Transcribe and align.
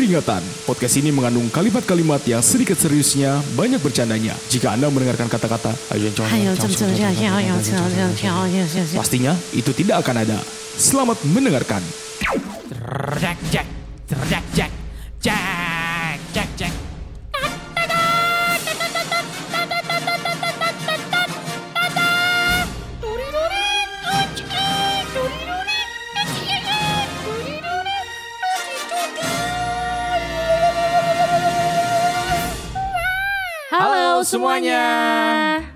Peringatan, 0.00 0.40
podcast 0.64 0.96
ini 0.96 1.12
mengandung 1.12 1.52
kalimat-kalimat 1.52 2.24
yang 2.24 2.40
sedikit 2.40 2.72
seriusnya, 2.72 3.36
banyak 3.52 3.84
bercandanya. 3.84 4.32
Jika 4.48 4.72
Anda 4.72 4.88
mendengarkan 4.88 5.28
kata-kata, 5.28 5.76
"Ayo, 5.92 6.08
cong, 6.16 6.24
Ayo, 6.24 6.56
cong, 6.56 6.72
cem, 6.72 6.72
cong, 6.72 6.72
cem, 6.72 6.88
cong, 6.88 6.96
ya, 6.96 7.10
ya, 7.12 7.36
ya, 7.36 7.52
ya, 7.60 7.84
ya, 8.16 8.32
ya, 8.48 8.64
ya, 8.64 8.64
ya. 8.64 8.96
Pastinya 8.96 9.36
itu 9.52 9.68
tidak 9.76 10.00
akan 10.00 10.24
ada. 10.24 10.40
Selamat 10.80 11.20
mendengarkan. 11.28 11.84
Jack, 13.20 13.36
Jack, 13.52 13.68
Jack, 14.08 14.44
Jack, 14.56 14.72
Jack, 15.20 15.69
Halo 34.20 34.28
semuanya. 34.36 34.84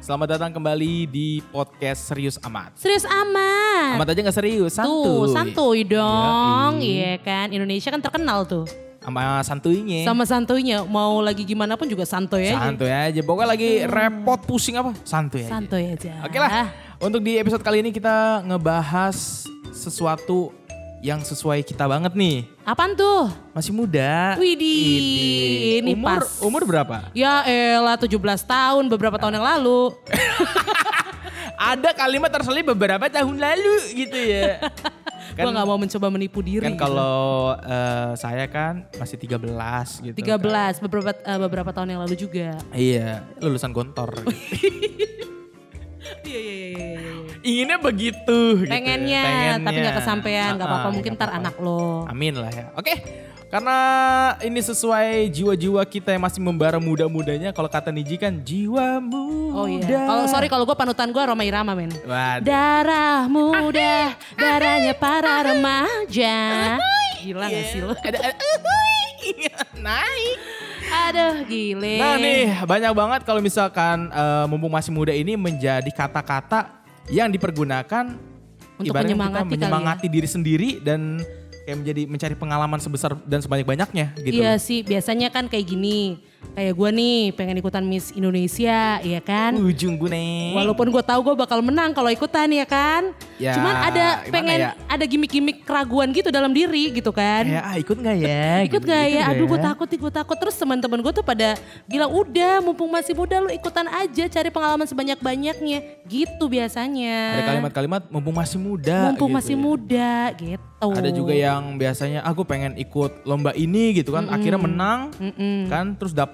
Selamat 0.05 0.37
datang 0.37 0.53
kembali 0.53 1.09
di 1.09 1.41
podcast 1.49 2.13
Serius 2.13 2.37
Amat. 2.45 2.77
Serius 2.77 3.09
amat. 3.09 3.97
Amat 3.97 4.13
aja 4.13 4.21
gak 4.21 4.37
serius, 4.37 4.77
santuy. 4.77 5.01
Tuh, 5.01 5.25
santuy 5.33 5.81
dong. 5.81 6.77
Iya 6.77 7.25
kan, 7.25 7.49
Indonesia 7.57 7.89
kan 7.89 8.05
terkenal 8.05 8.45
tuh. 8.45 8.69
Sama 9.01 9.41
santuinya. 9.41 10.05
Sama 10.05 10.29
santuinya, 10.29 10.85
mau 10.85 11.25
lagi 11.25 11.41
gimana 11.41 11.73
pun 11.81 11.89
juga 11.89 12.05
santuy 12.05 12.53
aja. 12.53 12.69
Santuy 12.69 12.93
aja. 12.93 13.21
Pokoknya 13.25 13.49
lagi 13.49 13.81
repot, 13.89 14.37
pusing 14.45 14.77
apa? 14.77 14.93
Santuy 15.09 15.49
aja. 15.49 15.49
Santuy 15.49 15.85
aja. 15.97 16.13
Oke 16.29 16.37
lah. 16.37 16.69
Untuk 17.01 17.25
di 17.25 17.41
episode 17.41 17.65
kali 17.65 17.81
ini 17.81 17.97
kita 17.97 18.45
ngebahas 18.45 19.49
sesuatu 19.73 20.53
yang 21.05 21.21
sesuai 21.21 21.61
kita 21.61 21.85
banget 21.85 22.17
nih. 22.17 22.49
Apaan 22.65 22.97
tuh? 22.97 23.29
Masih 23.53 23.77
muda. 23.77 24.41
Widih, 24.41 25.85
ini 25.85 25.93
umur, 25.93 26.25
pas. 26.25 26.41
Umur 26.41 26.63
berapa? 26.65 27.13
Ya 27.13 27.45
elah 27.45 28.01
17 28.01 28.17
tahun 28.49 28.89
beberapa 28.89 29.21
tahun 29.21 29.37
yang 29.37 29.45
lalu. 29.45 29.93
Ada 31.61 31.93
kalimat 31.93 32.33
terselip 32.33 32.73
beberapa 32.73 33.05
tahun 33.13 33.37
lalu 33.37 33.75
gitu 33.93 34.17
ya. 34.17 34.65
Gua 35.37 35.51
gak 35.53 35.67
mau 35.69 35.77
mencoba 35.77 36.09
menipu 36.09 36.41
diri. 36.41 36.65
Kan 36.65 36.73
gitu. 36.73 36.89
kalau 36.89 37.53
eh, 37.53 38.13
saya 38.17 38.49
kan 38.49 38.89
masih 38.97 39.21
13 39.21 40.09
gitu. 40.09 40.17
13 40.17 40.41
kan. 40.41 40.73
beberapa 40.89 41.11
eh, 41.13 41.39
beberapa 41.45 41.71
tahun 41.77 41.89
yang 41.93 42.01
lalu 42.01 42.17
juga. 42.17 42.57
Iya, 42.73 43.29
lulusan 43.45 43.77
gontor. 43.77 44.09
Iya 46.25 46.41
iya 46.41 46.57
iya 46.69 46.87
iya. 47.01 47.14
Iya. 47.45 47.51
Inginnya 47.53 47.77
begitu 47.77 48.39
gitu 48.65 48.65
ya. 48.65 48.73
Pengennya, 48.73 49.25
tapi 49.61 49.77
nggak 49.85 49.97
kesampaian, 50.01 50.57
nggak 50.57 50.65
apa-apa. 50.65 50.89
Ah, 50.89 50.95
Mungkin 50.97 51.13
ntar 51.13 51.31
anak 51.37 51.55
lo. 51.61 52.09
Amin 52.09 52.33
lah 52.41 52.49
ya. 52.49 52.73
Oke. 52.73 52.97
Karena 53.53 53.79
ini 54.43 54.59
sesuai 54.59 55.31
jiwa-jiwa 55.31 55.79
kita 55.87 56.11
yang 56.11 56.27
masih 56.27 56.43
membara 56.43 56.83
muda-mudanya. 56.83 57.55
Kalau 57.55 57.71
kata 57.71 57.95
Niji 57.95 58.19
kan 58.19 58.35
jiwa 58.43 58.99
muda. 58.99 59.55
Oh 59.55 59.67
iya. 59.71 60.11
Kalau 60.11 60.27
sorry 60.27 60.51
kalau 60.51 60.67
gue 60.67 60.75
panutan 60.75 61.07
gue 61.15 61.23
Roma 61.23 61.45
Irama 61.47 61.71
men. 61.79 61.93
Waduh. 62.03 62.43
Darah 62.43 63.31
muda, 63.31 64.19
darahnya 64.35 64.91
para 64.99 65.55
remaja. 65.55 66.35
Gila 67.23 67.47
gak 67.47 67.65
sih 67.71 67.79
lo? 67.79 67.95
Ada, 67.95 68.19
ada, 68.35 68.49
naik. 69.79 70.39
Aduh 70.85 71.35
gile. 71.47 71.97
Nah 72.03 72.15
nih 72.19 72.43
banyak 72.67 72.93
banget 72.93 73.21
kalau 73.23 73.39
misalkan 73.39 74.11
eh, 74.11 74.45
mumpung 74.51 74.73
masih 74.73 74.91
muda 74.91 75.15
ini 75.15 75.39
menjadi 75.39 75.91
kata-kata 75.95 76.84
yang 77.13 77.29
dipergunakan 77.33 78.17
Untuk 78.81 78.91
ibaratnya 78.91 79.15
menyemangati 79.15 79.51
kita 79.55 79.55
ya. 79.55 79.71
menyemangati 79.71 80.07
diri 80.11 80.29
sendiri 80.29 80.69
dan 80.83 81.21
kayak 81.65 81.77
menjadi 81.81 82.03
mencari 82.05 82.35
pengalaman 82.37 82.81
sebesar 82.81 83.17
dan 83.25 83.41
sebanyak-banyaknya 83.41 84.07
gitu. 84.21 84.41
Iya 84.45 84.61
sih, 84.61 84.85
biasanya 84.85 85.33
kan 85.33 85.49
kayak 85.49 85.65
gini. 85.65 86.21
Kayak 86.53 86.75
gue 86.77 86.91
nih 86.93 87.19
pengen 87.33 87.57
ikutan 87.59 87.83
Miss 87.83 88.13
Indonesia, 88.13 89.01
ya 89.01 89.21
kan? 89.25 89.57
Ujung 89.57 89.97
gue 89.97 90.13
nih. 90.13 90.53
Walaupun 90.53 90.93
gue 90.93 91.03
tahu 91.03 91.21
gue 91.25 91.35
bakal 91.35 91.65
menang 91.65 91.97
kalau 91.97 92.13
ikutan 92.13 92.47
ya 92.47 92.69
kan. 92.69 93.17
Ya, 93.41 93.57
Cuman 93.57 93.75
ada 93.81 94.23
gimana 94.23 94.31
pengen 94.31 94.59
ya? 94.61 94.71
ada 94.87 95.05
gimmick-gimmick 95.09 95.65
keraguan 95.65 96.13
gitu 96.13 96.29
dalam 96.29 96.53
diri 96.53 96.93
gitu 96.93 97.11
kan. 97.11 97.49
Kayak 97.49 97.65
ah 97.65 97.77
ikut 97.81 97.97
gak 97.97 98.17
ya? 98.21 98.47
Ikut 98.69 98.83
Gitu, 98.85 98.91
gak 98.93 99.07
ikut 99.09 99.17
ya? 99.17 99.23
Aduh 99.33 99.47
gue 99.49 99.59
ya? 99.59 99.65
takut 99.73 99.89
gue 99.89 100.13
takut. 100.13 100.37
Terus 100.37 100.55
teman-teman 100.55 100.99
gue 101.01 101.13
tuh 101.15 101.25
pada 101.25 101.49
bilang 101.89 102.11
udah 102.13 102.61
mumpung 102.61 102.91
masih 102.93 103.15
muda 103.17 103.41
lu 103.41 103.49
ikutan 103.49 103.89
aja 103.89 104.25
cari 104.29 104.51
pengalaman 104.53 104.85
sebanyak-banyaknya. 104.85 105.79
Gitu 106.05 106.45
biasanya. 106.45 107.41
Ada 107.41 107.43
kalimat-kalimat 107.57 108.03
mumpung 108.13 108.37
masih 108.37 108.59
muda. 108.61 109.11
Mumpung 109.11 109.33
gitu 109.33 109.39
masih 109.41 109.57
ya. 109.57 109.63
muda 109.63 110.11
gitu. 110.37 110.61
Ada 110.85 111.11
juga 111.17 111.33
yang 111.33 111.81
biasanya 111.81 112.21
aku 112.23 112.45
pengen 112.45 112.77
ikut 112.77 113.25
lomba 113.25 113.57
ini 113.57 113.97
gitu 113.97 114.13
kan. 114.13 114.29
Akhirnya 114.29 114.61
menang 114.61 115.01
Mm-mm. 115.17 115.73
kan 115.73 115.97
terus 115.97 116.13
dapat 116.13 116.34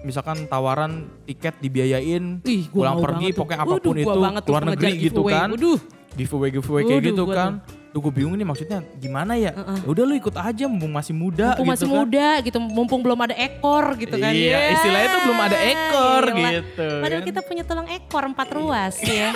misalkan 0.00 0.46
tawaran 0.46 0.92
tiket 1.24 1.58
dibiayain 1.58 2.38
Ih, 2.42 2.68
gua 2.68 2.94
pulang 2.94 2.96
pergi 3.00 3.26
pokoknya 3.32 3.58
apa 3.58 3.74
pun 3.74 3.76
Waduh, 3.76 3.92
gua 3.92 4.00
itu 4.06 4.20
banget 4.20 4.42
pengejar 4.44 4.64
negeri 4.70 4.92
gitu 4.94 5.20
giveaway. 5.20 5.34
kan. 5.34 5.48
Waduh. 5.50 5.78
Giveaway 6.10 6.48
giveaway 6.50 6.82
kayak 6.82 6.96
Waduh, 6.96 7.10
gitu 7.10 7.22
gua 7.24 7.36
kan. 7.36 7.52
Tuh 7.90 7.98
gue 7.98 8.12
bingung 8.14 8.38
nih 8.38 8.46
maksudnya 8.46 8.86
gimana 8.94 9.34
ya? 9.34 9.50
Ya 9.50 9.82
udah 9.82 10.04
lu 10.06 10.14
ikut 10.14 10.30
aja 10.32 10.64
mumpung 10.64 10.94
masih 10.94 11.10
muda 11.10 11.58
Mumpung 11.58 11.66
gitu 11.66 11.74
masih 11.74 11.86
kan. 11.86 11.96
muda 11.98 12.28
gitu, 12.38 12.58
mumpung 12.62 13.00
belum 13.02 13.18
ada 13.18 13.34
ekor 13.34 13.98
gitu 13.98 14.14
kan. 14.14 14.30
Iya, 14.30 14.46
Ya, 14.46 14.58
istilahnya 14.78 15.08
tuh 15.10 15.20
belum 15.26 15.40
ada 15.42 15.58
ekor 15.58 16.22
gila. 16.30 16.50
gitu, 16.54 16.86
Padahal 17.02 17.18
kan. 17.18 17.28
kita 17.34 17.40
punya 17.42 17.62
tulang 17.66 17.88
ekor 17.90 18.22
empat 18.24 18.48
ruas 18.54 18.94
ya. 19.02 19.34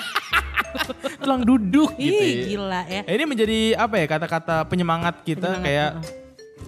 Tulang 1.19 1.42
duduk 1.42 1.98
gitu. 1.98 2.14
Ih 2.14 2.31
ya. 2.31 2.46
gila 2.46 2.81
ya. 2.86 3.02
Ini 3.06 3.25
menjadi 3.26 3.58
apa 3.75 3.94
ya 3.98 4.06
kata-kata 4.06 4.56
penyemangat 4.66 5.22
kita 5.22 5.50
Penyemangat, 5.50 5.66
kayak 5.66 5.91
heeh. 5.98 6.24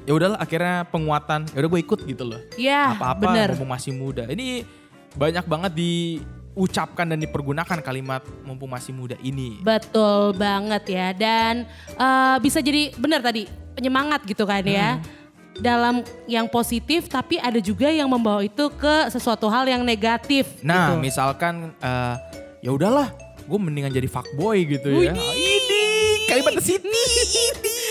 Ya 0.06 0.12
udahlah 0.14 0.38
akhirnya 0.38 0.86
penguatan. 0.86 1.44
Ya 1.50 1.58
udah 1.60 1.70
gue 1.70 1.80
ikut 1.82 2.00
gitu 2.02 2.24
loh. 2.24 2.40
Ya 2.56 2.94
Apa-apa 2.94 3.22
bener. 3.28 3.48
mumpung 3.52 3.68
masih 3.68 3.92
muda. 3.92 4.24
Ini 4.24 4.62
banyak 5.12 5.44
banget 5.44 5.72
diucapkan 5.74 7.04
dan 7.04 7.18
dipergunakan 7.18 7.78
kalimat 7.80 8.22
mumpung 8.40 8.70
masih 8.70 8.92
muda 8.92 9.18
ini. 9.20 9.60
Betul 9.60 10.32
banget 10.32 10.84
ya 10.86 11.08
dan 11.10 11.66
eh, 11.90 12.36
bisa 12.38 12.60
jadi 12.60 12.94
benar 12.94 13.20
tadi 13.20 13.44
penyemangat 13.74 14.22
gitu 14.24 14.46
kan 14.46 14.62
ya. 14.62 15.02
Dalam 15.56 16.04
yang 16.28 16.46
positif 16.46 17.08
tapi 17.08 17.40
ada 17.40 17.56
juga 17.58 17.88
yang 17.88 18.06
membawa 18.06 18.44
itu 18.44 18.68
ke 18.76 19.08
sesuatu 19.08 19.48
hal 19.48 19.64
yang 19.64 19.80
negatif 19.80 20.44
Nah, 20.60 20.92
gitu. 20.92 21.00
misalkan 21.00 21.72
eh, 21.76 22.14
ya 22.60 22.70
udahlah, 22.70 23.08
gue 23.40 23.58
mendingan 23.58 23.88
jadi 23.88 24.04
fuckboy 24.04 24.68
gitu 24.68 24.92
ya. 25.00 25.16
Widih. 25.16 25.24
Ini 25.32 25.82
kalimat 26.28 26.60
Siti. 26.60 26.92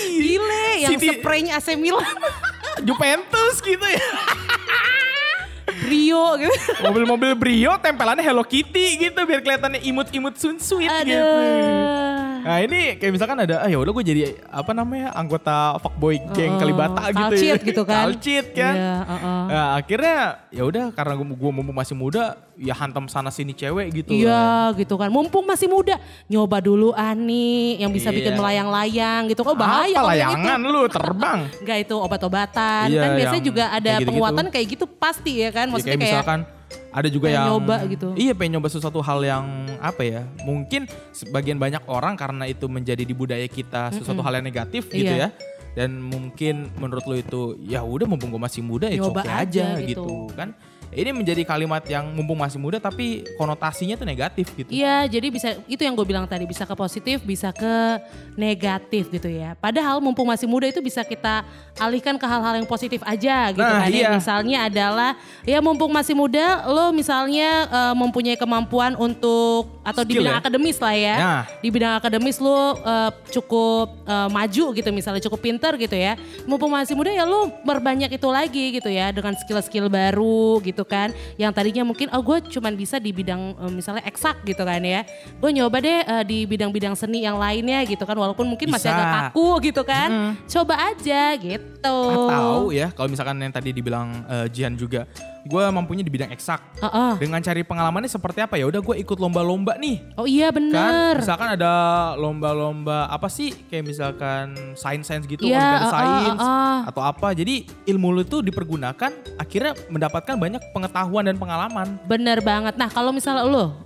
Gile 0.05 0.67
yang 0.79 0.91
Siti- 0.93 1.09
spraynya 1.17 1.57
AC 1.57 1.73
Milan, 1.75 2.05
Juventus 2.87 3.59
gitu 3.59 3.85
ya. 3.85 4.01
Rio 5.85 6.39
gitu. 6.39 6.55
Mobil-mobil 6.81 7.31
Brio 7.35 7.75
tempelannya 7.77 8.23
Hello 8.23 8.41
Kitty 8.41 8.97
gitu 8.97 9.19
biar 9.21 9.43
kelihatannya 9.43 9.83
imut-imut 9.83 10.33
sun 10.33 10.57
sweet 10.57 10.89
gitu. 11.03 11.19
Nah 12.45 12.61
ini 12.61 12.93
kayak 12.95 13.09
misalkan 13.09 13.41
ada, 13.41 13.57
ah 13.57 13.65
ya 13.65 13.73
udah 13.75 13.89
gue 13.89 14.05
jadi 14.05 14.21
apa 14.45 14.69
namanya 14.69 15.09
anggota 15.11 15.81
fuckboy 15.81 16.21
geng 16.29 16.53
Oh, 16.53 16.59
Kalibata 16.61 17.09
gitu 17.09 17.17
Kalcit 17.33 17.57
ya. 17.57 17.65
gitu 17.65 17.81
kan. 17.81 17.97
Kalcit 18.05 18.45
kan. 18.53 18.75
Iya, 18.77 18.95
heeh. 19.01 19.41
Nah, 19.49 19.67
akhirnya 19.75 20.17
ya 20.53 20.63
udah 20.63 20.83
karena 20.93 21.13
gue 21.17 21.25
gue 21.25 21.51
masih 21.73 21.95
muda 21.97 22.23
ya 22.53 22.71
hantam 22.71 23.09
sana 23.09 23.33
sini 23.33 23.49
cewek 23.51 23.89
gitu. 23.91 24.13
Iya 24.13 24.69
gitu 24.77 24.93
kan. 24.93 25.09
Mumpung 25.09 25.41
masih 25.41 25.65
muda, 25.65 25.97
nyoba 26.29 26.61
dulu 26.61 26.93
Ani 26.93 27.81
yang 27.81 27.89
bisa 27.89 28.13
bikin 28.13 28.31
Iya. 28.31 28.39
melayang-layang 28.39 29.21
gitu. 29.25 29.41
Oh 29.41 29.57
bahaya 29.57 29.97
Apa 29.97 30.13
layangan 30.13 30.59
itu. 30.61 30.69
lu 30.69 30.81
terbang. 30.85 31.39
Enggak 31.65 31.77
itu 31.81 31.95
obat-obatan. 31.97 32.85
Iya, 32.87 33.01
kan 33.01 33.09
biasanya 33.17 33.43
juga 33.43 33.63
ada 33.65 33.73
kayak 33.73 33.89
gitu-gitu. 33.89 34.09
penguatan 34.13 34.45
kayak 34.53 34.67
gitu 34.69 34.85
pasti 34.85 35.33
ya 35.41 35.49
kan. 35.49 35.65
Ya, 35.65 35.73
Maksudnya 35.73 35.97
kayak 35.97 36.05
kayak, 36.05 36.13
misalkan 36.21 36.39
ada 36.95 37.07
juga 37.11 37.27
pengen 37.27 37.37
yang 37.37 37.47
nyoba 37.51 37.75
gitu. 37.91 38.07
Iya 38.15 38.33
pengen 38.33 38.51
nyoba 38.59 38.69
sesuatu 38.71 38.99
hal 39.03 39.19
yang 39.23 39.45
apa 39.83 40.01
ya? 40.07 40.21
Mungkin 40.47 40.87
sebagian 41.11 41.59
banyak 41.59 41.83
orang 41.91 42.15
karena 42.15 42.47
itu 42.47 42.65
menjadi 42.71 43.03
di 43.03 43.11
budaya 43.11 43.45
kita 43.51 43.91
sesuatu 43.91 44.23
hal 44.23 44.39
yang 44.39 44.45
negatif 44.47 44.87
gitu 44.89 45.11
Iya. 45.11 45.27
ya. 45.27 45.29
Dan 45.75 45.99
mungkin 45.99 46.71
menurut 46.79 47.03
lo 47.03 47.19
itu 47.19 47.41
ya 47.67 47.83
udah 47.83 48.07
mumpung 48.07 48.31
gue 48.31 48.39
masih 48.39 48.63
muda 48.63 48.87
ya 48.87 49.03
coba 49.03 49.27
aja 49.27 49.75
aja, 49.75 49.83
gitu. 49.83 50.07
gitu. 50.07 50.31
kan. 50.31 50.55
Ini 50.95 51.11
menjadi 51.11 51.43
kalimat 51.43 51.83
yang 51.83 52.07
mumpung 52.15 52.39
masih 52.39 52.55
muda 52.55 52.79
tapi 52.79 53.27
konotasinya 53.35 53.99
tuh 53.99 54.07
negatif 54.07 54.47
gitu. 54.55 54.71
Iya, 54.71 55.03
jadi 55.11 55.27
bisa 55.27 55.59
itu 55.67 55.83
yang 55.83 55.91
gue 55.91 56.07
bilang 56.07 56.23
tadi 56.23 56.47
bisa 56.47 56.63
ke 56.63 56.71
positif, 56.71 57.19
bisa 57.19 57.51
ke 57.51 57.99
negatif 58.39 59.11
gitu 59.11 59.27
ya. 59.27 59.59
Padahal 59.59 59.99
mumpung 59.99 60.31
masih 60.31 60.47
muda 60.47 60.71
itu 60.71 60.79
bisa 60.79 61.03
kita 61.03 61.43
alihkan 61.75 62.15
ke 62.15 62.23
hal-hal 62.23 62.55
yang 62.55 62.67
positif 62.67 63.03
aja 63.03 63.51
gitu 63.51 63.59
Nah, 63.59 63.83
kan. 63.83 63.91
ya. 63.91 64.07
iya. 64.07 64.09
Misalnya 64.15 64.57
adalah 64.71 65.11
ya 65.43 65.59
mumpung 65.59 65.91
masih 65.91 66.15
muda, 66.15 66.63
lo 66.63 66.95
misalnya 66.95 67.67
eh, 67.67 67.93
mempunyai 67.99 68.39
kemampuan 68.39 68.95
untuk 68.95 69.83
atau 69.83 70.01
di 70.07 70.15
Skill 70.15 70.23
bidang 70.23 70.39
ya? 70.39 70.41
akademis 70.41 70.77
lah 70.79 70.95
ya. 70.95 71.15
Nah. 71.19 71.41
Di 71.59 71.69
bidang 71.75 71.93
akademis 71.99 72.37
lo 72.39 72.79
eh, 72.79 73.11
cukup 73.35 73.99
eh, 74.07 74.29
maju 74.31 74.65
gitu 74.71 74.89
misalnya 74.95 75.19
cukup 75.19 75.43
pinter 75.43 75.75
gitu 75.75 75.95
ya. 75.99 76.15
Mumpung 76.47 76.71
masih 76.71 76.95
muda 76.95 77.11
ya 77.11 77.27
lo 77.27 77.51
berbanyak 77.67 78.15
itu 78.15 78.27
lagi 78.31 78.79
gitu 78.79 78.87
ya 78.87 79.11
dengan 79.11 79.35
skill-skill 79.35 79.91
baru 79.91 80.63
gitu 80.63 80.84
kan. 80.85 81.11
Yang 81.35 81.51
tadinya 81.57 81.83
mungkin 81.85 82.07
oh 82.13 82.21
gue 82.21 82.37
cuman 82.49 82.73
bisa 82.77 83.01
di 83.01 83.11
bidang 83.11 83.57
eh, 83.59 83.71
misalnya 83.73 84.03
eksak 84.05 84.45
gitu 84.45 84.61
kan 84.63 84.81
ya. 84.81 85.03
Gue 85.37 85.49
nyoba 85.51 85.81
deh 85.81 85.99
eh, 86.05 86.23
di 86.23 86.45
bidang-bidang 86.45 86.93
seni 86.95 87.25
yang 87.25 87.37
lainnya 87.37 87.83
gitu 87.83 88.05
kan 88.05 88.15
walaupun 88.15 88.45
mungkin 88.45 88.71
masih 88.71 88.89
Bisa. 88.89 88.97
agak 88.97 89.09
kaku 89.29 89.49
gitu 89.65 89.81
kan. 89.83 90.37
Coba 90.45 90.93
aja 90.93 91.35
gitu. 91.37 91.97
Atau 92.09 92.71
ya 92.71 92.89
kalau 92.93 93.09
misalkan 93.11 93.37
yang 93.41 93.53
tadi 93.53 93.69
dibilang 93.75 94.25
eh, 94.29 94.47
Jihan 94.49 94.73
juga, 94.77 95.09
gue 95.45 95.63
mampunya 95.69 96.01
di 96.01 96.09
bidang 96.09 96.33
eksak. 96.33 96.57
Heeh. 96.81 97.21
Dengan 97.21 97.37
cari 97.37 97.61
pengalamannya 97.61 98.09
seperti 98.09 98.41
apa 98.41 98.57
ya? 98.57 98.65
Udah 98.65 98.81
gue 98.81 98.95
ikut 98.97 99.17
lomba-lomba 99.21 99.77
nih. 99.77 100.01
Oh 100.17 100.25
iya 100.25 100.49
Kan 100.49 100.57
bener. 100.57 101.13
misalkan 101.21 101.53
ada 101.53 101.73
lomba-lomba 102.17 103.05
apa 103.05 103.29
sih 103.29 103.53
kayak 103.69 103.85
misalkan 103.85 104.57
sains-sains 104.73 105.29
gitu, 105.29 105.45
Iya, 105.45 105.53
olimpiade 105.61 105.85
uh, 105.85 105.85
uh, 105.85 105.93
sains 105.93 106.41
uh, 106.41 106.49
uh. 106.49 106.79
atau 106.89 107.01
apa. 107.05 107.37
Jadi 107.37 107.69
ilmu 107.85 108.09
lu 108.09 108.25
tuh 108.25 108.41
dipergunakan 108.41 109.13
akhirnya 109.37 109.77
mendapatkan 109.87 110.33
banyak 110.33 110.61
pengetahuan 110.73 111.23
dan 111.29 111.37
pengalaman. 111.37 112.01
Bener 112.09 112.41
banget. 112.41 112.73
Nah 112.81 112.89
kalau 112.89 113.13
misalnya 113.13 113.45
lo, 113.45 113.77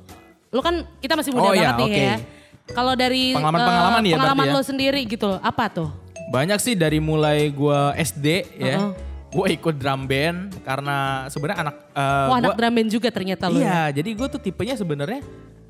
lo 0.50 0.60
kan 0.64 0.88
kita 1.04 1.20
masih 1.20 1.36
muda 1.36 1.52
Oh 1.52 1.54
iya, 1.54 1.76
banget 1.76 1.80
nih 1.84 1.92
oke. 1.92 2.04
ya. 2.08 2.18
Kalau 2.70 2.94
dari 2.94 3.34
Pengalaman-pengalaman 3.36 4.02
eh, 4.06 4.10
ya 4.10 4.16
pengalaman 4.16 4.46
berarti 4.46 4.56
ya? 4.56 4.56
lo 4.56 4.64
sendiri 4.64 5.02
gitu 5.04 5.26
loh, 5.28 5.40
apa 5.44 5.66
tuh? 5.68 5.90
Banyak 6.30 6.62
sih 6.62 6.78
dari 6.78 7.02
mulai 7.02 7.50
gua 7.52 7.92
SD 7.98 8.48
ya. 8.56 8.94
Gue 9.30 9.48
ikut 9.52 9.76
drum 9.76 10.04
band 10.04 10.38
karena 10.62 10.98
sebenarnya 11.28 11.60
anak 11.64 11.76
eh, 11.92 12.28
oh 12.28 12.36
anak 12.36 12.50
gua- 12.50 12.58
drum 12.58 12.74
band 12.74 12.90
juga 12.90 13.10
ternyata 13.10 13.46
lo 13.46 13.56
ya. 13.56 13.62
Iya, 13.62 13.82
jadi 14.02 14.10
gue 14.12 14.28
tuh 14.28 14.42
tipenya 14.42 14.74
sebenarnya 14.74 15.22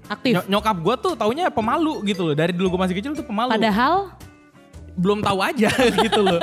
Aktif. 0.07 0.31
ny- 0.33 0.47
nyokap 0.49 0.77
gue 0.77 0.95
tuh 0.97 1.13
taunya 1.13 1.47
pemalu 1.49 2.01
gitu 2.05 2.23
loh. 2.23 2.33
Dari 2.33 2.49
dulu 2.49 2.73
gue 2.73 2.81
masih 2.81 2.95
kecil 2.95 3.11
tuh 3.13 3.21
pemalu. 3.21 3.51
Padahal 3.51 4.15
belum 4.95 5.19
tahu 5.19 5.39
aja 5.39 5.71
gitu 6.07 6.19
loh. 6.19 6.39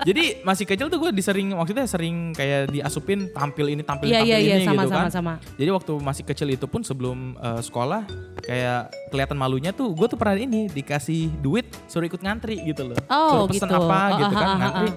Jadi 0.00 0.40
masih 0.40 0.64
kecil 0.64 0.86
tuh 0.86 0.96
gue 0.96 1.10
disering 1.12 1.52
maksudnya 1.52 1.84
sering 1.84 2.32
kayak 2.32 2.66
diasupin 2.68 3.28
tampil 3.28 3.68
ini 3.68 3.82
tampil 3.82 4.08
Iya, 4.08 4.18
tampil 4.18 4.32
iya, 4.32 4.56
ini 4.56 4.64
sama, 4.64 4.82
gitu 4.82 4.90
sama, 4.90 5.00
kan. 5.00 5.10
sama. 5.12 5.32
Jadi 5.54 5.70
waktu 5.70 5.92
masih 6.00 6.24
kecil 6.24 6.48
itu 6.48 6.66
pun 6.66 6.80
sebelum 6.80 7.18
eh, 7.36 7.60
sekolah 7.60 8.02
kayak 8.40 8.80
kelihatan 9.08 9.36
malunya 9.36 9.70
tuh 9.70 9.92
gue 9.92 10.06
tuh 10.06 10.16
pernah 10.16 10.34
ini 10.34 10.66
dikasih 10.66 11.30
duit 11.38 11.68
suruh 11.84 12.06
ikut 12.06 12.18
ngantri 12.18 12.58
gitu 12.64 12.86
loh. 12.86 12.98
Oh, 13.06 13.44
suruh 13.44 13.46
pesen 13.46 13.68
gitu. 13.68 13.76
apa 13.76 14.00
Oh, 14.08 14.18
gitu 14.18 14.24
ah, 14.26 14.34
kan 14.34 14.48
ah, 14.48 14.56
ngantri. 14.56 14.88
ah. 14.88 14.94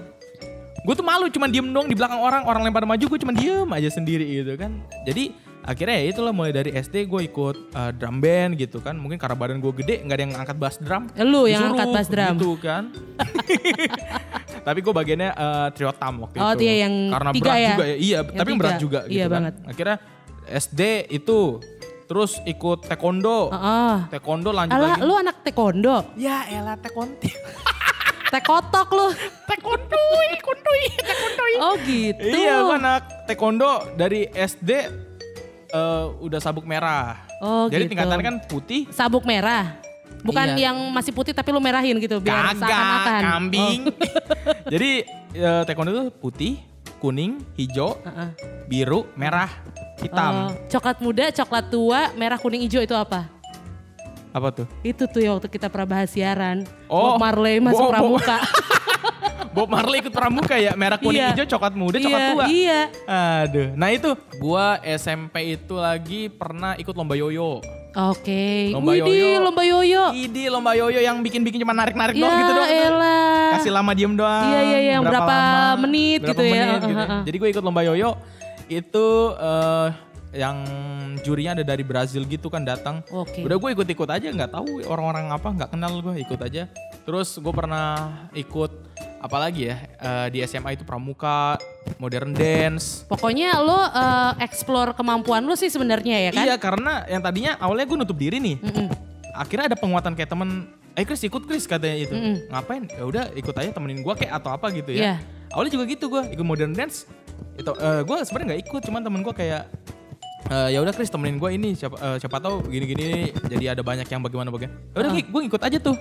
Gue 0.83 0.93
tuh 0.93 1.01
malu 1.01 1.25
cuman 1.27 1.47
diem 1.47 1.63
dong 1.65 1.87
di 1.87 1.95
belakang 1.95 2.19
orang, 2.19 2.43
orang 2.43 2.61
lempar 2.61 2.83
maju 2.83 2.99
gue 3.01 3.19
cuman 3.19 3.31
diem 3.33 3.69
aja 3.69 3.89
sendiri 3.89 4.27
gitu 4.35 4.53
kan. 4.55 4.83
Jadi 5.03 5.31
akhirnya 5.63 5.95
ya 5.95 6.11
itulah 6.11 6.35
mulai 6.35 6.51
dari 6.51 6.71
SD 6.71 7.07
gue 7.07 7.23
ikut 7.23 7.55
eh, 7.71 7.91
drum 7.93 8.19
band 8.19 8.55
gitu 8.55 8.77
kan. 8.77 8.91
Mungkin 8.93 9.15
karena 9.15 9.31
badan 9.33 9.57
gue 9.57 9.71
gede 9.73 10.03
nggak 10.03 10.11
ada 10.13 10.23
yang 10.23 10.33
angkat 10.35 10.57
bass 10.57 10.75
drum. 10.77 11.07
Lu 11.17 11.43
yang 11.45 11.71
angkat 11.71 11.87
bass 11.89 12.07
drum. 12.07 12.35
Gitu 12.35 12.51
kan. 12.59 12.91
tapi 14.67 14.79
gue 14.79 14.93
bagiannya 14.93 15.31
eh, 15.31 15.67
trio 15.71 15.91
tam 15.93 16.13
waktu 16.21 16.35
Oh, 16.37 16.51
itu. 16.51 16.59
dia 16.61 16.73
yang 16.83 16.93
karena 17.09 17.31
tiga 17.31 17.43
berat 17.45 17.55
ya? 17.57 17.69
juga 17.69 17.85
ya. 17.85 17.95
Iya, 17.95 18.19
Yang 18.19 18.27
tapi 18.33 18.49
tiga. 18.49 18.59
berat 18.59 18.75
juga 18.77 18.99
gitu 19.03 19.13
Iya 19.13 19.23
kan. 19.23 19.31
banget. 19.31 19.53
Akhirnya 19.65 19.97
SD 20.43 20.81
itu 21.09 21.39
terus 22.03 22.31
ikut 22.43 22.79
taekwondo. 22.83 23.39
Heeh. 23.49 23.95
Taekwondo 24.11 24.51
lanjut 24.51 24.75
Alah, 24.75 24.99
lagi. 24.99 25.01
lu 25.01 25.13
anak 25.15 25.35
taekwondo, 25.41 25.95
Ya 26.13 26.43
elah 26.49 26.75
taekwondo. 26.75 27.23
tekotok 28.33 28.87
lu. 28.89 29.07
taekwondo, 29.45 29.85
taekwondo, 29.85 30.71
taekwondo. 30.73 31.61
Oh 31.61 31.75
gitu. 31.79 32.25
Iya, 32.25 32.55
gue 32.59 32.75
anak 32.75 33.01
taekwondo 33.23 33.71
dari 33.93 34.25
SD 34.27 34.69
eh, 35.69 36.05
udah 36.19 36.39
sabuk 36.41 36.65
merah. 36.65 37.21
Oh, 37.37 37.67
Jadi 37.67 37.85
gitu. 37.85 37.91
tingkatannya 37.93 38.25
kan 38.25 38.37
putih. 38.43 38.89
Sabuk 38.89 39.23
merah. 39.23 39.77
Bukan 40.23 40.55
Iya. 40.55 40.71
yang 40.71 40.77
masih 40.89 41.11
putih 41.11 41.35
tapi 41.35 41.51
lu 41.51 41.59
merahin 41.59 41.99
gitu 41.99 42.17
biar 42.17 42.55
seakan-akan. 42.55 43.21
kambing. 43.21 43.79
Jadi 44.73 44.91
eh, 45.33 45.61
taekwondo 45.67 45.91
itu 45.91 46.05
putih, 46.15 46.53
kuning, 46.97 47.37
hijau, 47.53 47.93
Oh. 47.93 48.01
Heeh. 48.01 48.29
biru, 48.65 49.05
merah, 49.13 49.51
hitam. 49.99 50.33
Oh, 50.33 50.49
coklat 50.71 50.97
muda, 50.97 51.25
coklat 51.29 51.65
tua, 51.67 52.01
merah, 52.15 52.39
kuning, 52.39 52.63
hijau 52.63 52.79
itu 52.79 52.95
apa? 52.95 53.27
Apa 54.33 54.49
tuh? 54.51 54.65
Itu 54.81 55.05
tuh 55.05 55.21
ya 55.21 55.29
waktu 55.31 55.45
kita 55.47 55.69
pernah 55.69 55.87
bahas 55.93 56.09
siaran. 56.09 56.65
Oh, 56.89 57.13
Bob 57.13 57.21
Marley 57.21 57.61
masuk 57.61 57.85
Bob- 57.85 57.93
pramuka. 57.93 58.37
Bob 59.55 59.69
Marley 59.69 60.01
ikut 60.01 60.09
pramuka 60.09 60.57
ya, 60.57 60.73
merah, 60.73 60.97
kuning, 60.97 61.21
Iya. 61.21 61.29
hijau, 61.37 61.45
coklat 61.47 61.77
muda, 61.77 62.01
coklat 62.01 62.17
iya, 62.17 62.29
tua. 62.33 62.45
Iya. 62.49 62.79
Aduh, 63.45 63.67
nah 63.77 63.93
itu 63.93 64.09
gua 64.41 64.81
SMP 64.81 65.53
itu 65.53 65.77
lagi 65.77 66.25
pernah 66.27 66.73
ikut 66.73 66.89
lomba 66.91 67.13
yoyo. 67.13 67.61
Oke. 67.93 68.73
Lomba 68.73 68.97
Widih, 68.97 69.13
yoyo. 69.13 69.45
lomba 69.45 69.61
yoyo. 69.61 70.03
Idi 70.09 70.49
lomba 70.49 70.73
yoyo 70.73 70.97
yang 70.97 71.21
bikin-bikin 71.21 71.61
cuma 71.61 71.77
narik-narik 71.77 72.17
Ya 72.17 72.25
doang 72.25 72.37
gitu 72.41 72.51
doang. 72.51 72.69
elah. 72.73 73.49
Kasih 73.53 73.69
lama 73.69 73.91
diem 73.93 74.13
doang. 74.17 74.49
Iya, 74.49 74.59
iya, 74.65 74.79
iya, 74.81 74.95
berapa 74.97 75.37
menit 75.77 76.19
berapa 76.19 76.33
gitu 76.33 76.41
ya. 76.41 76.49
menit 76.65 76.81
gitu. 76.81 76.97
Uh, 76.97 77.05
uh, 77.05 77.13
uh. 77.13 77.21
Jadi 77.21 77.35
gue 77.37 77.49
ikut 77.53 77.61
lomba 77.63 77.81
yoyo 77.85 78.09
itu 78.65 79.05
eh, 79.37 79.87
yang 80.33 80.65
jurinya 81.21 81.53
ada 81.53 81.63
dari 81.63 81.85
Brazil 81.85 82.25
gitu 82.25 82.49
kan 82.49 82.65
datang. 82.65 83.05
Oke. 83.13 83.45
Udah 83.45 83.55
gue 83.61 83.69
ikut-ikut 83.77 84.09
aja 84.09 84.33
nggak 84.33 84.51
tahu 84.51 84.81
orang-orang 84.89 85.29
apa 85.29 85.47
nggak 85.53 85.69
kenal 85.69 86.01
gue 86.01 86.17
ikut 86.25 86.39
aja. 86.41 86.65
Terus 87.05 87.37
gue 87.37 87.53
pernah 87.53 88.25
ikut 88.33 88.71
apalagi 89.23 89.71
ya 89.71 89.77
eh, 90.01 90.27
di 90.33 90.41
SMA 90.43 90.73
itu 90.73 90.83
pramuka, 90.83 91.61
modern 92.01 92.33
dance. 92.33 93.05
Pokoknya 93.05 93.61
lo 93.61 93.77
eh, 93.77 94.41
explore 94.41 94.97
kemampuan 94.97 95.45
lo 95.45 95.53
sih 95.53 95.69
sebenarnya 95.69 96.17
ya 96.17 96.31
kan? 96.33 96.43
Iya 96.49 96.55
karena 96.57 97.05
yang 97.05 97.21
tadinya 97.21 97.53
awalnya 97.61 97.85
gue 97.85 97.97
nutup 98.01 98.17
diri 98.17 98.41
nih. 98.41 98.57
Mm-mm. 98.57 98.87
Akhirnya 99.37 99.69
ada 99.69 99.77
penguatan 99.77 100.17
kayak 100.17 100.29
temen, 100.33 100.65
eh 100.97 101.05
Chris 101.05 101.21
ikut 101.25 101.45
Chris 101.45 101.69
katanya 101.69 102.09
itu. 102.09 102.15
Mm-mm. 102.17 102.49
Ngapain? 102.49 102.83
Ya 102.89 103.03
udah 103.05 103.23
ikut 103.37 103.53
aja 103.53 103.69
temenin 103.69 104.01
gue 104.01 104.13
kayak 104.17 104.33
atau 104.41 104.49
apa 104.49 104.73
gitu 104.73 104.97
ya. 104.97 105.21
Awalnya 105.53 105.71
juga 105.77 105.85
gitu 105.85 106.09
gue 106.09 106.21
ikut 106.33 106.45
modern 106.45 106.73
dance. 106.73 107.05
Itu 107.53 107.69
gue 107.77 108.17
sebenarnya 108.25 108.47
nggak 108.57 108.61
ikut, 108.65 108.81
cuman 108.89 109.01
temen 109.05 109.21
gue 109.21 109.33
kayak 109.37 109.69
eh, 110.45 110.69
ya 110.71 110.79
udah 110.79 110.91
Chris 110.91 111.07
temenin 111.07 111.37
gue 111.37 111.49
ini 111.51 111.69
siapa 111.73 111.95
eh, 111.95 112.17
siapa 112.17 112.37
tahu 112.37 112.67
gini-gini 112.67 113.31
jadi 113.45 113.73
ada 113.73 113.81
banyak 113.81 114.05
yang 114.05 114.19
bagaimana 114.19 114.49
bagaimana. 114.49 114.79
Ya 114.91 114.97
udah 114.99 115.11
gue 115.13 115.41
ikut 115.45 115.61
aja 115.61 115.77
tuh. 115.77 115.97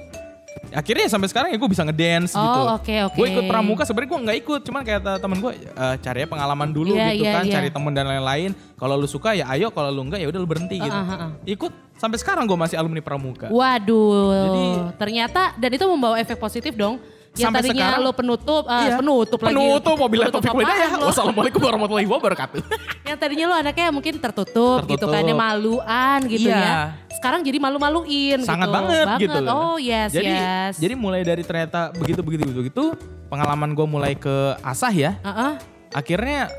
Akhirnya 0.68 1.08
sampai 1.08 1.28
sekarang 1.28 1.48
ya 1.48 1.56
gue 1.56 1.70
bisa 1.70 1.80
ngedance 1.80 2.32
Oh, 2.32 2.44
gitu. 2.44 2.60
oke, 2.76 2.94
oke. 3.08 3.16
Gue 3.16 3.26
ikut 3.28 3.44
pramuka 3.44 3.82
sebenarnya 3.84 4.08
gue 4.08 4.20
nggak 4.24 4.38
ikut, 4.40 4.60
cuman 4.62 4.80
kayak 4.84 5.00
temen 5.16 5.38
gue 5.40 5.52
eh, 5.58 5.96
cari 5.98 6.18
pengalaman 6.24 6.68
dulu 6.70 6.92
Iya, 6.92 7.08
gitu 7.12 7.24
iya, 7.24 7.32
kan, 7.32 7.44
iya. 7.44 7.54
cari 7.56 7.68
temen 7.72 7.92
dan 7.92 8.06
lain-lain. 8.06 8.50
Kalau 8.76 8.94
lu 8.96 9.08
suka 9.08 9.32
ya 9.32 9.48
ayo, 9.48 9.68
kalau 9.68 9.88
lu 9.88 10.04
enggak 10.04 10.20
ya 10.20 10.28
udah 10.28 10.40
lu 10.40 10.48
berhenti 10.48 10.76
gitu. 10.76 10.92
Ah, 10.92 11.08
ah, 11.08 11.22
ah. 11.28 11.30
Ikut 11.44 11.72
sampai 11.96 12.16
sekarang 12.20 12.44
gue 12.44 12.56
masih 12.56 12.76
alumni 12.76 13.00
pramuka. 13.00 13.48
Waduh, 13.48 14.32
Jadi- 14.32 14.76
ternyata 14.96 15.56
dan 15.56 15.70
itu 15.72 15.84
membawa 15.84 16.16
efek 16.16 16.36
positif 16.36 16.72
dong. 16.72 17.00
Yang 17.32 17.48
Sampai 17.48 17.60
tadinya 17.64 17.80
sekarang- 17.88 18.04
lo 18.04 18.12
penutup, 18.12 18.62
eh, 18.68 18.76
Iya. 18.76 18.96
penutup 19.00 19.38
lagi. 19.40 19.54
Penutup 19.56 19.94
mobilnya 19.96 20.28
Taufik 20.28 20.52
Hidayah. 20.52 20.90
Wassalamualaikum 21.00 21.60
warahmatullahi 21.64 22.04
wabarakatuh. 22.04 22.60
Yang 23.08 23.18
tadinya 23.18 23.44
lo 23.48 23.54
anaknya 23.56 23.88
mungkin 23.88 24.14
tertutup, 24.20 24.84
gitu 24.84 25.00
Tertutup. 25.00 25.16
kan, 25.16 25.24
ya 25.24 25.32
maluan 25.32 26.18
gitu 26.28 26.52
Iya. 26.52 26.60
ya. 26.60 26.74
Sekarang 27.16 27.40
jadi 27.40 27.56
malu-maluin 27.56 28.38
Sangat 28.44 28.68
gitu. 28.68 28.76
banget, 28.76 29.06
gitu 29.18 29.38
loh. 29.40 29.52
Oh 29.54 29.76
yes, 29.80 30.12
jadi, 30.12 30.28
yes. 30.28 30.72
jadi 30.76 30.92
mulai 30.92 31.24
dari 31.24 31.40
ternyata 31.40 31.88
begitu 31.94 32.20
begitu 32.20 32.42
begitu, 32.44 32.60
begitu 32.60 32.84
pengalaman 33.26 33.72
gue 33.72 33.86
mulai 33.86 34.12
ke 34.12 34.36
asah 34.60 34.92
ya. 34.92 35.16
Heeh. 35.18 35.52
Akhirnya 35.90 36.52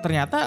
ternyata 0.00 0.46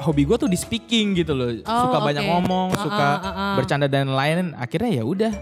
hobi 0.00 0.24
gue 0.24 0.36
tuh 0.38 0.48
di 0.48 0.56
speaking 0.56 1.12
gitu 1.14 1.36
loh. 1.36 1.60
Oh, 1.60 1.80
suka 1.84 1.98
oke. 1.98 2.06
banyak 2.08 2.24
ngomong, 2.24 2.72
Uh-uh, 2.72 2.80
suka 2.80 3.08
uh-uh. 3.20 3.52
bercanda 3.60 3.84
dan 3.84 4.08
lain. 4.08 4.56
Akhirnya 4.56 4.96
ya 4.96 5.04
udah 5.04 5.32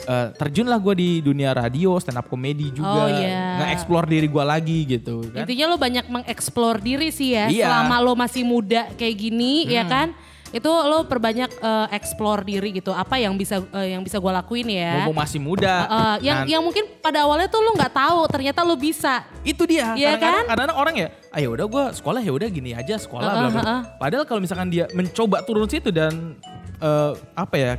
eh, 0.00 0.28
terjunlah 0.32 0.78
gue 0.78 0.94
di 0.94 1.10
dunia 1.20 1.50
radio, 1.50 1.96
stand 1.96 2.16
up 2.16 2.26
comedy 2.26 2.70
Oh, 2.70 2.74
juga, 2.76 3.02
iya. 3.12 3.58
nge-explore 3.58 4.06
diri 4.06 4.26
gue 4.26 4.44
lagi 4.44 4.78
gitu 4.86 5.26
kan. 5.28 5.42
Intinya 5.42 5.64
lo 5.66 5.76
banyak 5.76 6.04
mengeksplor 6.06 6.78
diri 6.78 7.08
sih 7.08 7.32
ya. 7.32 7.46
Iya. 7.46 7.66
Selama 7.66 7.96
lo 7.98 8.12
masih 8.12 8.42
muda 8.42 8.86
kayak 8.94 9.16
gini 9.18 9.66
ya 9.66 9.82
kan. 9.84 10.14
Itu 10.48 10.64
lo 10.64 11.04
perbanyak 11.04 11.50
eh, 11.52 11.86
explore 11.92 12.40
diri 12.40 12.72
gitu. 12.72 12.88
Apa 12.88 13.16
yang 13.16 13.36
bisa 13.36 13.60
eh, 13.68 13.92
yang 13.92 14.00
bisa 14.00 14.16
gue 14.16 14.32
lakuin 14.32 14.64
ya. 14.66 15.04
Mumpung 15.04 15.20
masih 15.20 15.36
muda. 15.36 15.74
Eh, 15.84 16.16
yang 16.24 16.38
Nah, 16.38 16.48
yang 16.48 16.62
mungkin 16.62 16.88
pada 16.98 17.20
awalnya 17.20 17.46
tuh 17.46 17.60
lo 17.60 17.74
nggak 17.74 17.92
tahu 17.92 18.20
ternyata 18.28 18.62
lo 18.62 18.72
bisa. 18.72 19.28
itu 19.42 19.64
dia 19.64 19.92
Iya 19.92 20.14
kadang-kadang, 20.14 20.20
kan? 20.20 20.44
kadang-kadang 20.46 20.78
orang 20.78 20.94
ya 20.94 21.08
ayo 21.30 21.48
udah 21.50 21.66
gue 21.66 21.84
sekolah 21.94 22.20
ya 22.20 22.30
udah 22.30 22.48
gini 22.48 22.70
aja 22.72 22.96
sekolah 22.96 23.24
Heeh, 23.24 23.40
bla 23.40 23.48
bla 23.50 23.62
heeh. 23.62 23.80
padahal 23.96 24.24
kalau 24.24 24.40
misalkan 24.40 24.68
dia 24.68 24.84
mencoba 24.90 25.40
turun 25.40 25.64
situ 25.64 25.88
dan 25.88 26.36
eh, 26.78 27.12
apa 27.32 27.54
ya 27.54 27.72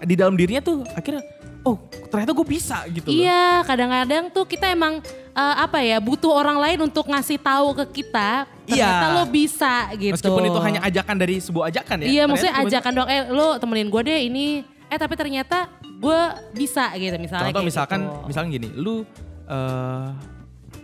di 0.00 0.14
dalam 0.14 0.34
dirinya 0.34 0.58
tuh 0.60 0.82
akhirnya 0.88 1.22
oh 1.64 1.76
ternyata 2.06 2.30
gue 2.30 2.46
bisa 2.46 2.84
gitu 2.86 3.08
loh 3.08 3.16
Iya, 3.16 3.64
kadang-kadang 3.64 4.28
tuh 4.28 4.44
kita 4.44 4.68
emang 4.68 5.00
eh, 5.32 5.56
apa 5.58 5.80
ya 5.80 5.98
butuh 5.98 6.30
orang 6.30 6.56
lain 6.56 6.78
untuk 6.84 7.04
ngasih 7.04 7.36
tahu 7.36 7.74
ke 7.74 8.00
kita. 8.00 8.46
Ternyata 8.64 9.06
Iya. 9.06 9.14
lo 9.14 9.22
bisa 9.26 9.74
gitu. 9.94 10.14
meskipun 10.14 10.42
itu 10.46 10.60
hanya 10.62 10.80
ajakan 10.82 11.16
dari 11.16 11.36
sebuah 11.36 11.64
ajakan 11.68 11.96
ya 11.98 12.04
Iya, 12.04 12.06
ternyata 12.06 12.28
maksudnya 12.30 12.54
ajakan 12.62 12.92
dong. 12.94 13.08
Eh, 13.08 13.22
lo 13.28 13.46
temenin 13.56 13.88
gue 13.88 14.02
deh 14.04 14.20
ini. 14.22 14.46
Eh, 14.86 14.98
tapi 15.00 15.16
ternyata 15.16 15.66
gue 15.80 16.20
bisa 16.52 16.92
gitu 16.94 17.16
misalnya. 17.16 17.48
contoh 17.48 17.64
misalkan 17.64 18.00
gitu. 18.04 18.26
misalkan 18.28 18.48
gini 18.52 18.68
lu 18.70 19.02
eh, 19.46 20.06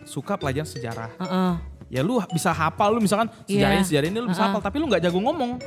suka 0.02 0.34
pelajaran 0.34 0.66
sejarah 0.66 1.10
Heeh. 1.14 1.52
ya 1.90 2.00
lu 2.00 2.18
bisa 2.28 2.50
hafal 2.50 2.90
lu 2.90 3.00
misalkan 3.00 3.28
sejarah 3.44 3.70
Iya. 3.70 3.76
ini 3.76 3.86
sejarah 3.86 4.06
ini 4.08 4.18
lu 4.18 4.28
bisa 4.28 4.40
Heeh. 4.40 4.50
hafal 4.50 4.60
tapi 4.60 4.76
lu 4.76 4.88
nggak 4.88 5.02
jago 5.02 5.18
ngomong 5.20 5.60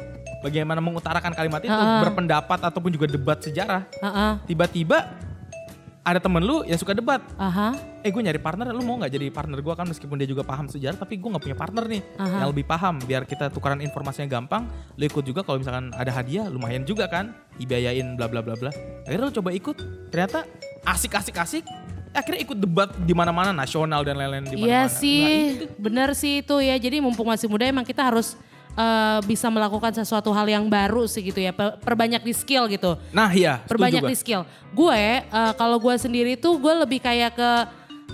bagaimana 0.43 0.83
mengutarakan 0.83 1.31
kalimat 1.31 1.63
itu 1.63 1.71
Heeh. 1.71 2.01
berpendapat 2.03 2.59
ataupun 2.59 2.91
juga 2.91 3.07
debat 3.07 3.39
sejarah 3.39 3.87
Heeh. 3.97 4.31
tiba-tiba 4.45 5.07
ada 6.03 6.19
temen 6.19 6.43
lu 6.43 6.67
yang 6.67 6.75
suka 6.75 6.91
debat. 6.91 7.23
Aha. 7.39 7.71
Eh 8.03 8.11
gue 8.11 8.19
nyari 8.19 8.35
partner, 8.35 8.75
lu 8.75 8.83
mau 8.83 8.99
nggak 8.99 9.07
jadi 9.07 9.31
partner 9.31 9.63
gue 9.63 9.71
kan 9.71 9.87
meskipun 9.87 10.19
dia 10.19 10.27
juga 10.27 10.43
paham 10.43 10.67
sejarah, 10.67 10.99
tapi 10.99 11.15
gue 11.15 11.29
nggak 11.31 11.39
punya 11.39 11.55
partner 11.55 11.87
nih 11.87 12.03
Aha. 12.19 12.43
yang 12.43 12.49
lebih 12.51 12.67
paham. 12.67 12.99
Biar 12.99 13.23
kita 13.23 13.47
tukaran 13.47 13.79
informasinya 13.79 14.27
gampang, 14.27 14.67
lu 14.99 15.07
ikut 15.07 15.23
juga 15.23 15.47
kalau 15.47 15.63
misalkan 15.63 15.95
ada 15.95 16.11
hadiah, 16.11 16.51
lumayan 16.51 16.83
juga 16.83 17.07
kan, 17.07 17.31
dibiayain 17.55 18.19
bla 18.19 18.27
bla 18.27 18.43
bla 18.43 18.59
bla. 18.59 18.67
Akhirnya 19.07 19.31
lu 19.31 19.33
coba 19.33 19.55
ikut, 19.55 19.79
ternyata 20.11 20.43
asik 20.83 21.15
asik 21.15 21.39
asik. 21.39 21.63
Akhirnya 22.11 22.43
ikut 22.43 22.59
debat 22.59 22.91
di 22.99 23.15
mana-mana 23.15 23.55
nasional 23.55 24.03
dan 24.03 24.19
lain-lain 24.19 24.43
di 24.43 24.53
mana-mana. 24.53 24.67
Iya 24.67 24.83
Nah, 24.83 24.91
sih, 24.91 25.23
itu. 25.55 25.65
bener 25.79 26.09
sih 26.13 26.43
itu 26.43 26.55
ya. 26.59 26.75
Jadi 26.75 26.99
mumpung 26.99 27.31
masih 27.31 27.47
muda 27.47 27.63
emang 27.63 27.81
kita 27.81 28.03
harus 28.03 28.35
eh, 28.73 29.19
bisa 29.23 29.47
melakukan 29.47 29.93
sesuatu 29.93 30.33
hal 30.33 30.45
yang 30.45 30.65
baru 30.67 31.05
sih 31.05 31.21
gitu 31.21 31.39
ya. 31.39 31.53
Per- 31.53 31.77
Perbanyak 31.79 32.21
di 32.21 32.33
skill 32.33 32.65
gitu. 32.67 32.97
Nah 33.13 33.29
iya, 33.29 33.61
Perbanyak 33.63 34.03
di 34.05 34.15
skill. 34.15 34.43
Gue 34.71 35.21
eh, 35.23 35.53
kalau 35.57 35.77
gue 35.77 35.95
sendiri 35.95 36.33
tuh 36.35 36.57
gue 36.57 36.73
lebih 36.85 36.99
kayak 36.99 37.37
ke 37.37 37.51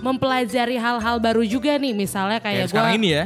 mempelajari 0.00 0.80
hal-hal 0.80 1.20
baru 1.20 1.44
juga 1.44 1.76
nih. 1.76 1.92
Misalnya 1.92 2.40
Kayak 2.40 2.72
kayak 2.72 2.88
gue. 2.92 2.96
ini 2.96 3.08
ya? 3.12 3.24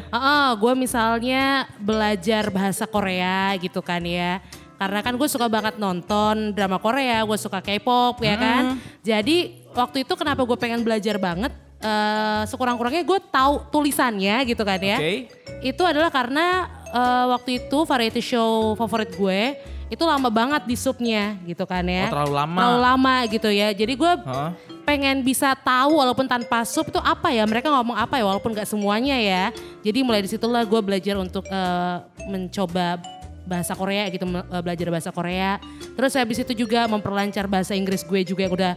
gue 0.59 0.73
misalnya 0.75 1.71
belajar 1.79 2.51
bahasa 2.51 2.85
Korea 2.85 3.55
gitu 3.59 3.79
kan 3.79 4.03
ya. 4.03 4.43
Karena 4.75 5.01
kan 5.07 5.15
gue 5.15 5.29
suka 5.31 5.47
banget 5.47 5.79
nonton 5.79 6.51
drama 6.51 6.83
Korea, 6.83 7.23
gue 7.23 7.39
suka 7.39 7.63
K-pop 7.63 8.19
ya 8.21 8.35
kan. 8.35 8.63
Jadi 9.07 9.63
waktu 9.71 10.03
itu 10.03 10.13
kenapa 10.19 10.43
gue 10.43 10.59
pengen 10.59 10.83
belajar 10.83 11.15
banget, 11.17 11.55
eh, 11.79 12.43
sekurang-kurangnya 12.51 13.07
gue 13.07 13.19
tahu 13.31 13.71
tulisannya 13.71 14.43
gitu 14.51 14.67
kan 14.67 14.83
ya. 14.83 14.99
Oke. 14.99 15.31
Itu 15.63 15.87
adalah 15.87 16.11
karena 16.11 16.67
eh, 16.95 17.25
waktu 17.35 17.51
itu 17.67 17.79
variety 17.83 18.23
show 18.23 18.79
favorit 18.79 19.11
gue 19.11 19.59
itu 19.93 20.01
lama 20.01 20.33
banget 20.33 20.65
di 20.65 20.75
subnya 20.75 21.37
gitu 21.45 21.69
kan 21.69 21.85
ya. 21.85 22.09
Oh, 22.09 22.13
terlalu 22.19 22.35
lama. 22.35 22.59
Terlalu 22.59 22.81
lama 22.81 23.15
gitu 23.29 23.49
ya. 23.53 23.69
Jadi 23.71 23.93
gue 23.95 24.13
Hah? 24.25 24.51
pengen 24.83 25.21
bisa 25.21 25.53
tahu 25.55 26.01
walaupun 26.01 26.25
tanpa 26.25 26.65
sub 26.65 26.89
itu 26.89 26.99
apa 26.99 27.31
ya 27.31 27.45
mereka 27.45 27.69
ngomong 27.69 27.95
apa 27.95 28.19
ya 28.19 28.25
walaupun 28.25 28.57
gak 28.57 28.67
semuanya 28.67 29.15
ya. 29.21 29.53
Jadi 29.85 30.01
mulai 30.01 30.25
di 30.25 30.31
situlah 30.33 30.65
gue 30.65 30.81
belajar 30.81 31.15
untuk 31.21 31.45
eh, 31.47 31.97
mencoba 32.27 32.99
bahasa 33.45 33.77
Korea 33.77 34.09
gitu 34.09 34.25
eh, 34.25 34.63
belajar 34.65 34.87
bahasa 34.89 35.11
Korea. 35.13 35.61
Terus 35.95 36.13
habis 36.17 36.41
itu 36.41 36.65
juga 36.65 36.89
memperlancar 36.89 37.45
bahasa 37.45 37.77
Inggris 37.77 38.03
gue 38.03 38.25
juga 38.25 38.49
yang 38.49 38.55
udah 38.57 38.73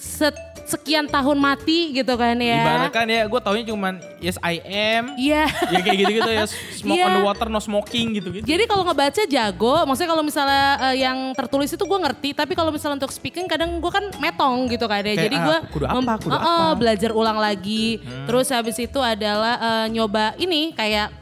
set- 0.00 0.49
sekian 0.70 1.04
tahun 1.04 1.34
mati 1.34 1.90
gitu 1.92 2.14
kan 2.14 2.38
ya. 2.38 2.62
Ibaratkan 2.62 3.04
ya, 3.04 3.22
gue 3.26 3.40
taunya 3.42 3.64
cuman 3.66 3.94
yes 4.18 4.38
I 4.38 4.62
am, 4.62 5.18
Iya. 5.18 5.50
ya 5.68 5.78
kayak 5.82 5.98
gitu-gitu 5.98 6.30
ya, 6.30 6.44
smoke 6.72 6.94
Iya. 6.94 7.04
on 7.04 7.12
the 7.18 7.22
water, 7.26 7.46
no 7.46 7.58
smoking 7.58 8.14
gitu-gitu. 8.14 8.46
Jadi 8.46 8.64
kalau 8.64 8.86
ngebaca 8.86 9.22
jago, 9.26 9.74
maksudnya 9.84 10.10
kalau 10.10 10.22
misalnya 10.22 10.66
eh, 10.88 11.02
yang 11.02 11.34
tertulis 11.34 11.68
itu 11.68 11.82
gue 11.82 11.98
ngerti, 11.98 12.30
tapi 12.32 12.54
kalau 12.54 12.70
misalnya 12.70 13.02
untuk 13.02 13.10
speaking 13.10 13.44
kadang 13.44 13.82
gue 13.82 13.90
kan 13.90 14.06
metong 14.16 14.70
gitu 14.70 14.86
kan 14.86 15.02
ya. 15.02 15.12
Kayak, 15.12 15.26
Jadi 15.26 15.36
ah, 15.36 15.44
gue 15.44 15.58
apa, 15.84 16.12
kudu 16.16 16.32
apa. 16.32 16.46
Hmm. 16.46 16.72
belajar 16.78 17.10
ulang 17.10 17.36
lagi. 17.36 17.98
Terus 18.24 18.46
habis 18.54 18.78
itu 18.78 19.00
adalah 19.02 19.58
eh, 19.58 19.86
nyoba 19.90 20.38
ini 20.38 20.70
kayak 20.72 21.19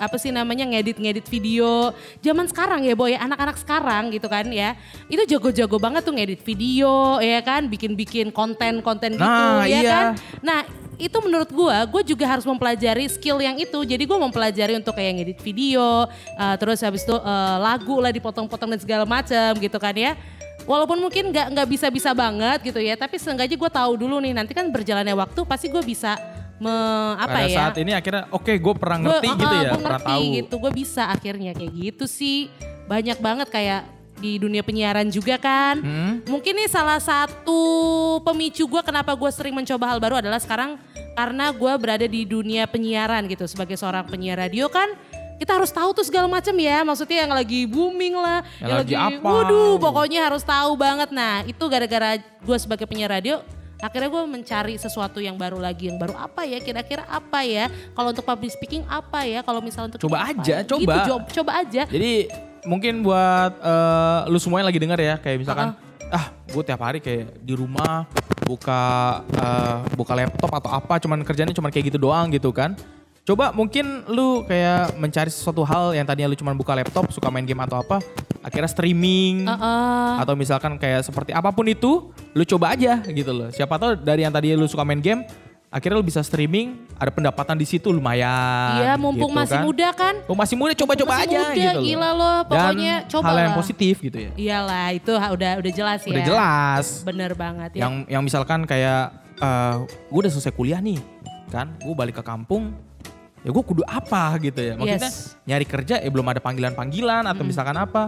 apa 0.00 0.16
sih 0.16 0.32
namanya 0.32 0.64
ngedit-ngedit 0.64 1.28
video. 1.28 1.92
Zaman 2.24 2.48
sekarang 2.48 2.80
ya 2.88 2.96
boy, 2.96 3.12
anak-anak 3.12 3.60
sekarang 3.60 4.08
gitu 4.16 4.26
kan 4.32 4.48
ya. 4.48 4.72
Itu 5.12 5.28
jago-jago 5.28 5.76
banget 5.76 6.02
tuh 6.08 6.16
ngedit 6.16 6.40
video 6.40 7.20
ya 7.20 7.44
kan, 7.44 7.68
bikin-bikin 7.68 8.32
konten-konten 8.32 9.20
gitu 9.20 9.22
Nah, 9.22 9.68
ya 9.68 9.80
iya. 9.84 9.90
kan. 9.92 10.06
Nah 10.40 10.60
itu 11.00 11.16
menurut 11.24 11.48
gua, 11.48 11.88
gue 11.88 12.12
juga 12.12 12.28
harus 12.28 12.44
mempelajari 12.44 13.08
skill 13.08 13.40
yang 13.40 13.56
itu. 13.56 13.78
Jadi 13.84 14.04
gue 14.04 14.18
mempelajari 14.20 14.76
untuk 14.76 14.92
kayak 14.92 15.12
ngedit 15.20 15.40
video, 15.40 16.04
uh, 16.36 16.56
terus 16.60 16.84
habis 16.84 17.04
itu 17.04 17.16
uh, 17.16 17.56
lagu 17.56 17.96
lah 18.00 18.12
dipotong-potong 18.12 18.76
dan 18.76 18.80
segala 18.80 19.04
macam 19.08 19.56
gitu 19.56 19.76
kan 19.80 19.96
ya. 19.96 20.12
Walaupun 20.68 21.00
mungkin 21.00 21.32
nggak 21.32 21.56
nggak 21.56 21.68
bisa-bisa 21.72 22.12
banget 22.12 22.60
gitu 22.68 22.84
ya, 22.84 22.92
tapi 23.00 23.16
seenggaknya 23.16 23.56
gue 23.56 23.70
tahu 23.72 23.92
dulu 23.96 24.20
nih. 24.20 24.36
Nanti 24.36 24.52
kan 24.52 24.68
berjalannya 24.68 25.16
waktu 25.16 25.40
pasti 25.48 25.72
gue 25.72 25.80
bisa 25.80 26.20
me, 26.60 26.76
apa 27.16 27.40
Pada 27.40 27.48
ya? 27.48 27.56
saat 27.56 27.74
ini 27.80 27.92
akhirnya 27.96 28.28
oke 28.28 28.52
gue 28.52 28.74
pernah 28.76 28.98
ngerti 29.00 29.26
gitu 29.32 29.54
ya, 29.56 29.72
gua 29.72 29.80
pernah 29.80 30.00
ngerti 30.04 30.12
tahu. 30.12 30.36
gitu, 30.36 30.54
gue 30.60 30.72
bisa 30.76 31.02
akhirnya 31.08 31.52
kayak 31.56 31.72
gitu 31.72 32.04
sih. 32.04 32.52
Banyak 32.84 33.18
banget 33.18 33.48
kayak 33.48 33.82
di 34.20 34.36
dunia 34.36 34.60
penyiaran 34.60 35.08
juga 35.08 35.40
kan. 35.40 35.80
Hmm? 35.80 36.14
Mungkin 36.28 36.52
nih 36.52 36.68
salah 36.68 37.00
satu 37.00 37.60
pemicu 38.20 38.68
gue 38.68 38.82
kenapa 38.84 39.16
gue 39.16 39.30
sering 39.32 39.56
mencoba 39.56 39.96
hal 39.96 39.98
baru 39.98 40.20
adalah 40.20 40.36
sekarang 40.36 40.76
karena 41.16 41.48
gue 41.50 41.72
berada 41.80 42.04
di 42.04 42.28
dunia 42.28 42.68
penyiaran 42.68 43.24
gitu. 43.26 43.48
Sebagai 43.48 43.80
seorang 43.80 44.04
penyiar 44.06 44.36
radio 44.36 44.68
kan 44.68 44.92
kita 45.40 45.56
harus 45.56 45.72
tahu 45.72 45.96
tuh 45.96 46.04
segala 46.04 46.28
macam 46.28 46.52
ya. 46.60 46.84
Maksudnya 46.84 47.24
yang 47.24 47.32
lagi 47.32 47.64
booming 47.64 48.12
lah. 48.20 48.44
Yang 48.60 48.76
lagi 48.84 48.94
apa. 48.94 49.24
Waduh 49.24 49.80
pokoknya 49.80 50.28
harus 50.28 50.44
tahu 50.44 50.76
banget. 50.76 51.08
Nah 51.16 51.40
itu 51.48 51.64
gara-gara 51.64 52.20
gue 52.20 52.56
sebagai 52.60 52.84
penyiar 52.84 53.08
radio 53.08 53.40
akhirnya 53.80 54.08
gue 54.12 54.22
mencari 54.28 54.74
sesuatu 54.76 55.18
yang 55.18 55.34
baru 55.34 55.56
lagi 55.56 55.88
yang 55.88 55.96
baru 55.96 56.14
apa 56.16 56.44
ya 56.44 56.60
kira-kira 56.60 57.04
apa 57.08 57.40
ya 57.42 57.66
kalau 57.96 58.12
untuk 58.12 58.24
public 58.24 58.52
speaking 58.52 58.84
apa 58.86 59.24
ya 59.24 59.40
kalau 59.40 59.64
misalnya 59.64 59.96
untuk 59.96 60.06
Coba 60.06 60.16
ini 60.20 60.24
apa 60.24 60.40
aja, 60.44 60.54
ya? 60.54 60.68
coba. 60.68 60.80
Gitu, 60.80 61.00
jo- 61.08 61.26
coba 61.40 61.52
aja 61.64 61.82
Jadi 61.88 62.12
mungkin 62.64 63.00
buat 63.00 63.52
eh, 63.56 64.20
lu 64.28 64.36
semua 64.36 64.60
yang 64.60 64.68
lagi 64.68 64.80
dengar 64.80 65.00
ya, 65.00 65.16
kayak 65.16 65.36
misalkan, 65.40 65.72
ah 66.12 66.24
gue 66.44 66.62
tiap 66.62 66.80
hari 66.84 67.00
kayak 67.00 67.40
di 67.40 67.56
rumah 67.56 68.04
buka 68.44 68.80
eh, 69.32 69.76
buka 69.96 70.12
laptop 70.12 70.50
atau 70.52 70.70
apa, 70.76 71.00
cuman 71.00 71.24
kerjanya 71.24 71.56
cuman 71.56 71.72
kayak 71.72 71.94
gitu 71.94 71.98
doang 71.98 72.28
gitu 72.28 72.52
kan. 72.52 72.76
Coba 73.30 73.54
mungkin 73.54 74.02
lu 74.10 74.42
kayak 74.42 74.98
mencari 74.98 75.30
sesuatu 75.30 75.62
hal 75.62 75.94
yang 75.94 76.02
tadinya 76.02 76.26
lu 76.26 76.34
cuman 76.34 76.58
buka 76.58 76.74
laptop, 76.74 77.14
suka 77.14 77.30
main 77.30 77.46
game 77.46 77.62
atau 77.62 77.78
apa, 77.78 78.02
akhirnya 78.42 78.66
streaming. 78.66 79.46
Heeh. 79.46 80.12
atau 80.18 80.34
misalkan 80.34 80.74
kayak 80.74 81.06
seperti 81.06 81.30
apa 81.30 81.48
pun 81.48 81.62
itu 81.64 82.10
lu 82.34 82.42
coba 82.44 82.74
aja 82.74 82.98
gitu 83.06 83.30
loh 83.30 83.48
siapa 83.48 83.78
tahu 83.78 83.94
dari 83.96 84.26
yang 84.26 84.34
tadi 84.34 84.52
lu 84.52 84.66
suka 84.66 84.82
main 84.82 84.98
game 84.98 85.22
akhirnya 85.66 85.96
lu 85.96 86.04
bisa 86.04 86.20
streaming 86.20 86.74
ada 86.98 87.08
pendapatan 87.08 87.54
di 87.54 87.64
situ 87.64 87.88
lumayan 87.88 88.82
Iya 88.82 88.92
mumpung 88.98 89.30
gitu 89.30 89.38
masih 89.38 89.56
kan. 89.56 89.64
muda 89.64 89.88
kan 89.94 90.14
Oh, 90.26 90.34
masih 90.34 90.56
muda 90.58 90.72
coba-coba 90.74 91.22
aja 91.22 91.40
muda, 91.40 91.54
gitu 91.54 91.70
loh 91.70 91.84
gila 91.86 92.10
loh, 92.12 92.38
pokoknya 92.44 92.94
Dan 92.98 93.08
coba 93.08 93.24
hal 93.24 93.36
yang 93.38 93.46
lah. 93.46 93.58
positif 93.62 93.94
gitu 94.02 94.18
ya 94.18 94.30
iyalah 94.34 94.86
itu 94.90 95.12
udah 95.14 95.52
udah 95.56 95.72
jelas 95.72 96.00
ya 96.02 96.10
udah 96.10 96.24
jelas 96.26 96.86
bener 97.00 97.30
banget 97.32 97.70
ya 97.78 97.80
yang 97.86 97.94
yang 98.10 98.22
misalkan 98.22 98.66
kayak 98.66 99.14
eh 99.38 99.74
gue 99.86 100.20
udah 100.20 100.32
selesai 100.32 100.52
kuliah 100.52 100.82
nih 100.82 100.98
kan 101.48 101.70
gue 101.78 101.94
balik 101.94 102.18
ke 102.18 102.24
kampung 102.26 102.74
ya 103.40 103.50
gue 103.50 103.64
kudu 103.64 103.82
apa 103.82 104.36
gitu 104.38 104.60
ya 104.60 104.74
maksudnya 104.76 105.08
Yes. 105.08 105.36
nyari 105.42 105.64
kerja 105.64 105.96
eh 105.96 106.08
belum 106.08 106.26
ada 106.26 106.38
panggilan-panggilan 106.38 107.24
atau 107.24 107.40
misalkan 107.40 107.74
apa 107.74 108.04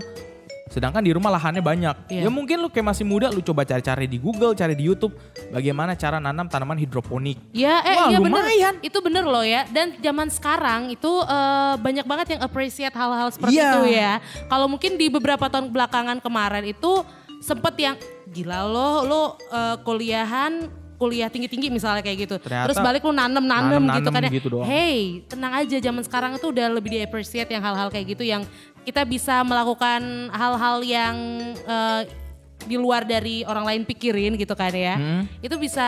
sedangkan 0.69 1.05
di 1.05 1.12
rumah 1.12 1.29
lahannya 1.29 1.61
banyak 1.61 1.97
Iya. 2.09 2.25
ya 2.25 2.31
mungkin 2.33 2.57
lu 2.59 2.69
kayak 2.69 2.87
masih 2.87 3.05
muda 3.05 3.29
lu 3.29 3.41
coba 3.41 3.61
cari-cari 3.61 4.05
di 4.05 4.17
Google 4.17 4.53
cari 4.53 4.73
di 4.73 4.81
YouTube 4.83 5.12
bagaimana 5.49 5.93
cara 5.93 6.17
nanam 6.17 6.49
tanaman 6.49 6.77
hidroponik 6.77 7.37
Ya, 7.53 7.81
eh 7.83 7.93
Wah, 7.93 8.09
iya 8.09 8.19
bener. 8.19 8.45
Itu 8.81 8.99
bener 9.01 9.25
loh 9.25 9.45
ya. 9.45 9.69
Dan 9.69 10.01
zaman 10.01 10.33
sekarang 10.33 10.89
itu 10.89 11.12
eh, 11.23 11.75
banyak 11.77 12.05
banget 12.05 12.27
yang 12.37 12.41
appreciate 12.41 12.93
hal-hal 12.93 13.29
seperti 13.29 13.57
Iya. 13.57 13.69
itu 13.69 13.81
ya. 13.87 14.12
Kalau 14.49 14.65
mungkin 14.65 14.97
di 14.97 15.12
beberapa 15.12 15.45
tahun 15.47 15.69
belakangan 15.69 16.25
kemarin 16.25 16.65
itu 16.65 17.05
sempet 17.45 17.77
yang 17.77 17.97
gila 18.29 18.65
lo, 18.65 18.91
lo 19.05 19.23
eh, 19.53 19.77
kuliahan 19.85 20.73
kuliah 21.03 21.27
tinggi-tinggi 21.27 21.67
misalnya 21.67 22.07
kayak 22.07 22.31
gitu. 22.31 22.39
Ternyata 22.39 22.71
Terus 22.71 22.79
balik 22.79 23.03
lu 23.03 23.11
nanem-nanem 23.11 23.83
gitu 23.99 24.09
kan 24.15 24.23
ya. 24.23 24.31
gitu. 24.31 24.49
Hey, 24.63 25.27
tenang 25.27 25.59
aja 25.59 25.77
zaman 25.83 26.03
sekarang 26.07 26.39
itu 26.39 26.47
udah 26.47 26.71
lebih 26.71 26.95
di 26.95 26.99
appreciate 27.03 27.51
yang 27.51 27.59
hal-hal 27.59 27.91
kayak 27.91 28.15
gitu 28.15 28.23
yang 28.23 28.47
kita 28.87 29.03
bisa 29.03 29.43
melakukan 29.43 30.31
hal-hal 30.31 30.79
yang 30.87 31.17
eh, 31.67 32.03
di 32.63 32.79
luar 32.79 33.03
dari 33.03 33.43
orang 33.43 33.67
lain 33.67 33.83
pikirin 33.83 34.39
gitu 34.39 34.55
kan 34.55 34.71
ya. 34.71 34.95
Hmm. 34.95 35.27
Itu 35.43 35.59
bisa 35.59 35.83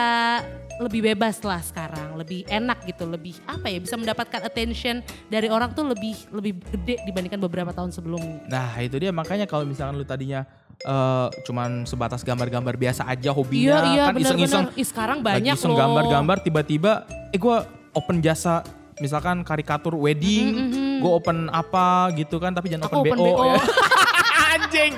lebih 0.75 1.07
bebas 1.07 1.39
lah 1.39 1.63
sekarang, 1.63 2.19
lebih 2.19 2.43
enak 2.51 2.83
gitu, 2.83 3.07
lebih 3.07 3.39
apa 3.47 3.71
ya 3.71 3.79
bisa 3.79 3.95
mendapatkan 3.95 4.43
attention 4.43 4.99
dari 5.31 5.47
orang 5.47 5.71
tuh 5.71 5.87
lebih 5.87 6.15
lebih 6.35 6.59
gede 6.75 6.99
dibandingkan 7.07 7.39
beberapa 7.39 7.71
tahun 7.71 7.95
sebelumnya. 7.95 8.43
Nah 8.51 8.75
itu 8.83 8.99
dia 8.99 9.15
makanya 9.15 9.47
kalau 9.47 9.63
misalkan 9.63 9.95
lu 9.95 10.03
tadinya 10.03 10.43
eh, 10.77 11.27
cuman 11.43 11.83
sebatas 11.83 12.21
gambar-gambar 12.21 12.75
biasa 12.75 13.05
aja 13.05 13.21
Iya 13.25 13.31
hobinya 13.31 13.77
iya 13.87 14.03
kan 14.05 14.15
iseng-iseng. 14.17 14.65
Sekarang 14.77 15.19
lagi 15.19 15.43
banyak 15.43 15.55
iseng 15.55 15.71
loh. 15.71 15.79
gambar-gambar 15.79 16.37
tiba-tiba 16.39 16.91
eh 17.29 17.37
gue 17.37 17.57
open 17.91 18.19
jasa 18.19 18.61
misalkan 18.95 19.41
karikatur 19.41 19.91
wedding 19.93 20.71
gue 20.97 21.11
open 21.11 21.47
apa 21.47 22.11
gitu 22.13 22.35
kan 22.37 22.51
tapi 22.51 22.71
jangan 22.71 22.87
Aku 22.87 23.01
open, 23.01 23.11
open 23.11 23.19
BO, 23.21 23.35
BO. 23.35 23.45
ya. 23.45 23.59
Anjing. 24.55 24.93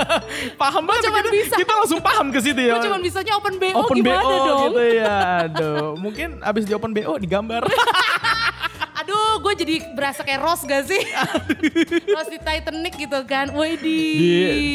Paham 0.60 0.82
banget 0.84 1.02
cuman 1.06 1.22
kita, 1.22 1.32
bisa. 1.32 1.54
kita 1.56 1.72
langsung 1.72 2.00
paham 2.00 2.28
ke 2.28 2.38
situ 2.38 2.60
ya. 2.60 2.76
Gue 2.76 2.84
cuma 2.84 3.00
bisanya 3.00 3.32
open 3.34 3.54
BO 3.56 3.76
open 3.78 3.96
gimana 3.96 4.20
BO 4.20 4.36
dong? 4.44 4.60
gitu 4.66 4.82
ya. 4.94 5.16
Aduh. 5.46 5.96
Mungkin 5.96 6.28
abis 6.40 6.64
di 6.64 6.72
open 6.72 6.92
BO 6.92 7.16
digambar 7.16 7.64
gue 9.40 9.52
jadi 9.56 9.74
berasa 9.90 10.20
kayak 10.20 10.40
Rose 10.40 10.62
gak 10.62 10.84
sih? 10.84 11.02
Rose 12.14 12.30
di 12.30 12.38
Titanic 12.38 12.94
gitu 12.94 13.18
kan. 13.24 13.50
Wih 13.50 13.74
di. 13.76 13.98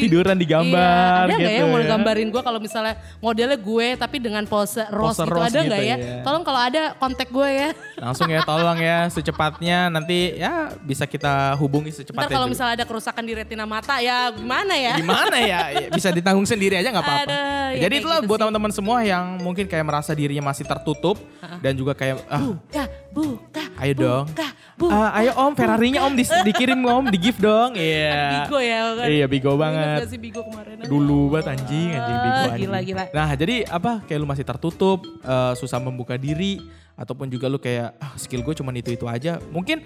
tiduran 0.02 0.34
di 0.34 0.44
gambar 0.44 1.26
Iya, 1.26 1.30
ada 1.30 1.34
ya 1.34 1.48
gitu 1.48 1.60
yang 1.60 1.68
mau 1.70 1.80
ya. 1.80 1.88
gambarin 1.88 2.28
gue 2.28 2.42
kalau 2.42 2.58
misalnya 2.58 2.94
modelnya 3.18 3.56
gue 3.56 3.86
tapi 3.94 4.16
dengan 4.18 4.44
pose 4.44 4.82
Rose 4.88 5.16
Pose 5.16 5.22
gitu 5.22 5.32
Rose 5.32 5.48
ada 5.48 5.60
gitu 5.62 5.76
ya? 5.76 5.96
ya. 5.96 5.96
Tolong 6.20 6.42
kalau 6.42 6.60
ada 6.60 6.82
kontak 6.96 7.28
gue 7.28 7.48
ya. 7.48 7.68
Langsung 7.96 8.26
ya 8.26 8.40
tolong 8.42 8.76
ya 8.76 8.98
secepatnya 9.08 9.88
nanti 9.88 10.36
ya 10.36 10.52
bisa 10.78 11.04
kita 11.04 11.54
hubungi 11.56 11.88
Ntar 11.88 11.98
secepatnya. 12.02 12.28
kalau 12.32 12.46
misalnya 12.46 12.74
ada 12.76 12.86
kerusakan 12.86 13.22
di 13.22 13.32
retina 13.32 13.64
mata 13.64 13.98
ya 13.98 14.28
gimana 14.30 14.74
ya? 14.74 14.94
Gimana 14.96 15.38
ya? 15.38 15.60
Ya, 15.76 15.88
Bisa 15.88 16.08
ditanggung 16.08 16.44
sendiri 16.44 16.74
aja 16.74 16.88
nggak 16.88 17.02
apa-apa. 17.02 17.32
Ya 17.74 17.86
Jadi 17.86 18.00
itulah 18.00 18.18
gitu 18.18 18.28
buat 18.28 18.38
teman-teman 18.38 18.70
semua 18.70 18.98
yang 19.02 19.36
mungkin 19.38 19.64
kayak 19.64 19.84
merasa 19.84 20.12
dirinya 20.12 20.46
masih 20.46 20.64
tertutup 20.64 21.16
dan 21.60 21.72
juga 21.72 21.92
kayak 21.92 22.22
ah, 22.26 22.40
Buka, 22.46 22.84
buka, 23.10 23.64
ayo 23.76 23.92
dong. 23.94 24.24
buka, 24.28 24.48
Ah, 24.78 25.08
ayo 25.16 25.32
Om 25.34 25.52
Ferrarinya 25.52 26.04
Om 26.04 26.12
di- 26.12 26.28
dikirim 26.44 26.76
Om, 26.78 27.08
di 27.14 27.18
gift 27.18 27.40
dong. 27.40 27.72
Iya. 27.72 28.44
Bigo 28.44 28.58
ya 28.58 28.80
kan? 28.92 29.06
Iya, 29.08 29.24
Bigo 29.26 29.52
banget. 29.56 29.98
gak 29.98 30.10
sih 30.10 30.20
Bigo 30.20 30.40
kemarin? 30.42 30.76
Dulu 30.82 31.32
banget 31.32 31.56
anjing, 31.56 31.88
anjing 31.90 32.16
Bigo 32.18 32.28
Ah, 32.30 32.44
anjing. 32.44 32.60
gila, 32.62 32.78
gila. 32.82 33.04
Nah, 33.10 33.28
jadi 33.32 33.56
apa 33.64 34.04
kayak 34.04 34.18
lu 34.18 34.26
masih 34.26 34.44
tertutup, 34.44 35.00
eh, 35.02 35.52
susah 35.54 35.78
membuka 35.78 36.14
diri 36.14 36.60
ataupun 36.92 37.24
juga 37.26 37.46
lu 37.46 37.56
kayak 37.56 37.96
ah, 37.96 38.12
skill 38.14 38.40
gue 38.40 38.52
cuman 38.54 38.74
itu-itu 38.74 39.04
aja. 39.04 39.40
Mungkin 39.48 39.80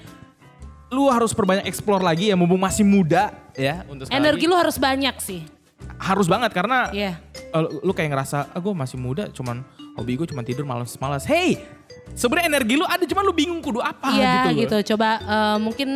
lu 0.90 1.06
harus 1.06 1.30
perbanyak 1.30 1.64
explore 1.64 2.02
lagi 2.02 2.26
ya 2.26 2.34
mumpung 2.34 2.58
masih 2.58 2.82
muda 2.82 3.30
ya 3.54 3.86
untuk 3.86 4.04
sekali 4.04 4.18
Energi 4.18 4.42
lagi. 4.42 4.50
lu 4.50 4.56
harus 4.56 4.74
banyak 4.76 5.16
sih. 5.18 5.42
harus 5.96 6.26
banget 6.26 6.50
karena 6.50 6.88
Iya. 6.90 7.12
eh, 7.46 7.62
lu 7.78 7.92
kayak 7.92 8.10
ngerasa 8.10 8.48
ah 8.48 8.58
gue 8.58 8.72
masih 8.72 8.96
muda 8.96 9.28
cuman 9.28 9.62
hobi 10.00 10.16
gue 10.16 10.26
cuman 10.26 10.40
tidur 10.40 10.64
malas-malas. 10.64 11.28
Hey, 11.28 11.60
sebenarnya 12.16 12.56
energi 12.56 12.74
lu 12.80 12.88
ada 12.88 13.04
cuman 13.04 13.22
lu 13.22 13.36
bingung 13.36 13.60
kudu 13.60 13.84
apa 13.84 14.08
Iya 14.16 14.32
gitu. 14.50 14.64
gitu, 14.64 14.76
loh. 14.80 14.84
Coba 14.96 15.08
eh, 15.20 15.56
mungkin 15.60 15.88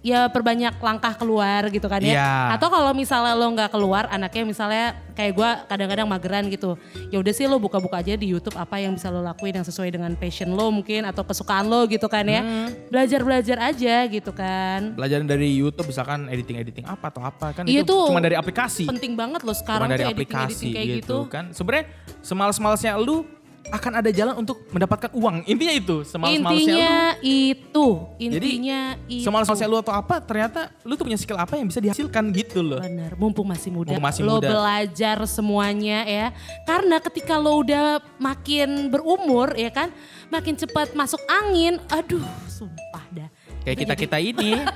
ya 0.00 0.32
perbanyak 0.32 0.80
langkah 0.80 1.12
keluar 1.12 1.68
gitu 1.68 1.84
kan 1.84 2.00
ya. 2.00 2.16
Iya. 2.16 2.32
Atau 2.56 2.72
kalau 2.72 2.92
misalnya 2.96 3.36
lo 3.36 3.46
nggak 3.52 3.70
keluar, 3.72 4.08
anaknya 4.08 4.44
misalnya 4.48 4.86
kayak 5.12 5.32
gue 5.36 5.50
kadang-kadang 5.68 6.08
mageran 6.08 6.44
gitu. 6.48 6.80
Ya 7.12 7.20
udah 7.20 7.32
sih 7.36 7.44
lo 7.44 7.60
buka-buka 7.60 8.00
aja 8.00 8.16
di 8.16 8.32
YouTube 8.32 8.56
apa 8.56 8.80
yang 8.80 8.96
bisa 8.96 9.12
lo 9.12 9.20
lakuin 9.20 9.60
yang 9.60 9.66
sesuai 9.68 9.92
dengan 9.92 10.12
passion 10.16 10.48
lo 10.56 10.72
mungkin 10.72 11.04
atau 11.04 11.20
kesukaan 11.20 11.68
lo 11.68 11.84
gitu 11.84 12.08
kan 12.08 12.24
ya. 12.24 12.40
Hmm. 12.40 12.72
Belajar-belajar 12.88 13.56
aja 13.60 13.94
gitu 14.08 14.32
kan. 14.32 14.96
Pelajaran 14.96 15.28
dari 15.28 15.52
YouTube 15.52 15.92
misalkan 15.92 16.32
editing-editing 16.32 16.88
apa 16.88 17.12
atau 17.12 17.20
apa 17.20 17.46
kan 17.52 17.62
Iya 17.68 17.84
itu 17.84 17.96
cuma 18.08 18.24
dari 18.24 18.36
aplikasi. 18.40 18.88
Penting 18.88 19.12
banget 19.12 19.44
lo 19.44 19.52
sekarang 19.52 19.84
cuma 19.84 19.92
dari 19.92 20.08
tuh 20.08 20.12
editing-editing 20.16 20.56
aplikasi 20.56 20.66
kayak 20.72 20.88
gitu. 21.04 21.16
kan. 21.28 21.44
Sebenarnya 21.52 21.84
semales-malesnya 22.24 22.96
lu 22.96 23.28
akan 23.68 23.92
ada 24.00 24.10
jalan 24.10 24.34
untuk 24.34 24.64
mendapatkan 24.72 25.12
uang. 25.12 25.44
Intinya 25.44 25.74
itu, 25.76 25.96
semales-malesnya 26.02 26.74
lu. 26.74 26.80
Intinya 26.80 26.96
itu, 27.20 27.86
Jadi 28.16 28.48
intinya 28.50 28.80
itu. 29.06 29.22
semales-malesnya 29.22 29.68
lu 29.68 29.78
atau 29.78 29.94
apa 29.94 30.18
ternyata 30.18 30.72
lu 30.82 30.96
tuh 30.96 31.04
punya 31.04 31.14
skill 31.14 31.36
apa 31.38 31.54
yang 31.54 31.68
bisa 31.68 31.78
dihasilkan 31.78 32.24
gitu 32.32 32.64
loh. 32.64 32.80
Benar, 32.80 33.14
mumpung 33.14 33.46
masih 33.46 33.70
muda, 33.70 33.92
Mumpung 33.92 34.02
masih 34.02 34.22
lo 34.24 34.40
muda. 34.40 34.48
belajar 34.48 35.22
semuanya 35.28 36.02
ya. 36.02 36.26
Karena 36.64 36.98
ketika 36.98 37.36
lo 37.36 37.60
udah 37.60 38.00
makin 38.16 38.88
berumur 38.88 39.54
ya 39.54 39.70
kan, 39.70 39.92
makin 40.32 40.56
cepat 40.56 40.96
masuk 40.96 41.20
angin, 41.28 41.78
aduh 41.92 42.24
sumpah 42.48 43.04
dah. 43.12 43.28
Kayak 43.60 43.76
kita-kita 43.86 44.16
ini. 44.18 44.56
jadi- 44.56 44.66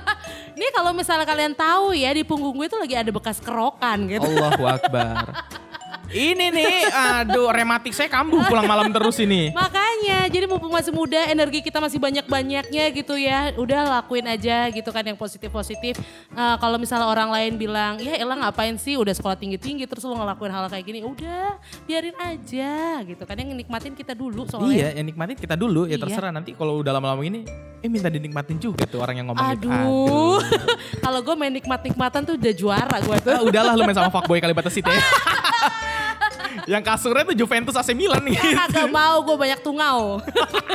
Ini 0.55 0.67
kalau 0.71 0.95
misalnya 0.95 1.27
kalian 1.27 1.51
tahu 1.51 1.91
ya 1.91 2.15
di 2.15 2.23
punggung 2.23 2.55
gue 2.55 2.69
itu 2.69 2.77
lagi 2.79 2.95
ada 2.95 3.11
bekas 3.11 3.43
kerokan 3.43 4.07
gitu. 4.07 4.23
Allahu 4.23 4.63
Akbar. 4.63 5.25
Ini 6.15 6.47
nih, 6.47 6.75
aduh 6.95 7.51
rematik 7.51 7.91
saya 7.91 8.07
kambuh 8.07 8.39
pulang 8.47 8.63
malam 8.63 8.87
terus 8.87 9.19
ini. 9.19 9.51
Makanya, 9.51 10.31
jadi 10.31 10.47
mumpung 10.47 10.71
masih 10.71 10.95
muda, 10.95 11.27
energi 11.27 11.59
kita 11.59 11.83
masih 11.83 11.99
banyak-banyaknya 11.99 12.83
gitu 12.95 13.19
ya. 13.19 13.51
Udah 13.59 13.99
lakuin 13.99 14.23
aja 14.23 14.71
gitu 14.71 14.87
kan 14.95 15.03
yang 15.03 15.19
positif-positif. 15.19 15.99
Eh, 16.31 16.55
kalau 16.63 16.79
misalnya 16.79 17.11
orang 17.11 17.27
lain 17.35 17.59
bilang, 17.59 17.99
ya 17.99 18.15
elah 18.15 18.47
ngapain 18.47 18.79
sih 18.79 18.95
udah 18.95 19.11
sekolah 19.11 19.35
tinggi-tinggi 19.35 19.83
terus 19.91 20.07
lo 20.07 20.15
ngelakuin 20.15 20.55
hal 20.55 20.71
kayak 20.71 20.87
gini. 20.87 21.03
Udah, 21.03 21.59
biarin 21.83 22.15
aja 22.15 23.03
gitu 23.03 23.23
kan. 23.27 23.35
Yang 23.35 23.67
nikmatin 23.67 23.91
kita 23.91 24.15
dulu 24.15 24.47
soalnya. 24.47 24.71
Iya, 24.71 24.87
yang 24.95 25.05
nikmatin 25.11 25.35
kita 25.35 25.59
dulu 25.59 25.83
ya 25.83 25.99
Iya. 25.99 26.07
terserah 26.07 26.31
nanti 26.31 26.55
kalau 26.55 26.79
udah 26.79 26.95
lama-lama 26.95 27.27
gini, 27.27 27.43
eh 27.83 27.91
minta 27.91 28.07
dinikmatin 28.07 28.55
juga 28.55 28.87
tuh 28.87 29.03
orang 29.03 29.19
yang 29.19 29.27
ngomong 29.27 29.51
gitu. 29.59 29.67
Aduh, 29.67 30.39
kalau 31.03 31.19
gue 31.19 31.35
main 31.35 31.51
nikmat-nikmatan 31.51 32.23
tuh 32.23 32.39
udah 32.39 32.53
juara 32.55 32.97
gue 33.03 33.17
tuh. 33.19 33.35
Ah, 33.35 33.43
udahlah 33.43 33.75
lu 33.75 33.83
main 33.83 33.97
sama 33.99 34.07
fuckboy 34.07 34.39
Kalibata 34.39 34.71
City 34.71 34.87
ya. 34.87 35.03
yang 36.65 36.81
kasurnya 36.81 37.23
tuh 37.25 37.37
Juventus 37.37 37.75
AC 37.77 37.93
Milan 37.93 38.21
nih. 38.25 38.37
Kagak 38.37 38.89
mau, 38.89 39.21
gue 39.21 39.37
banyak 39.37 39.59
tungau. 39.61 40.17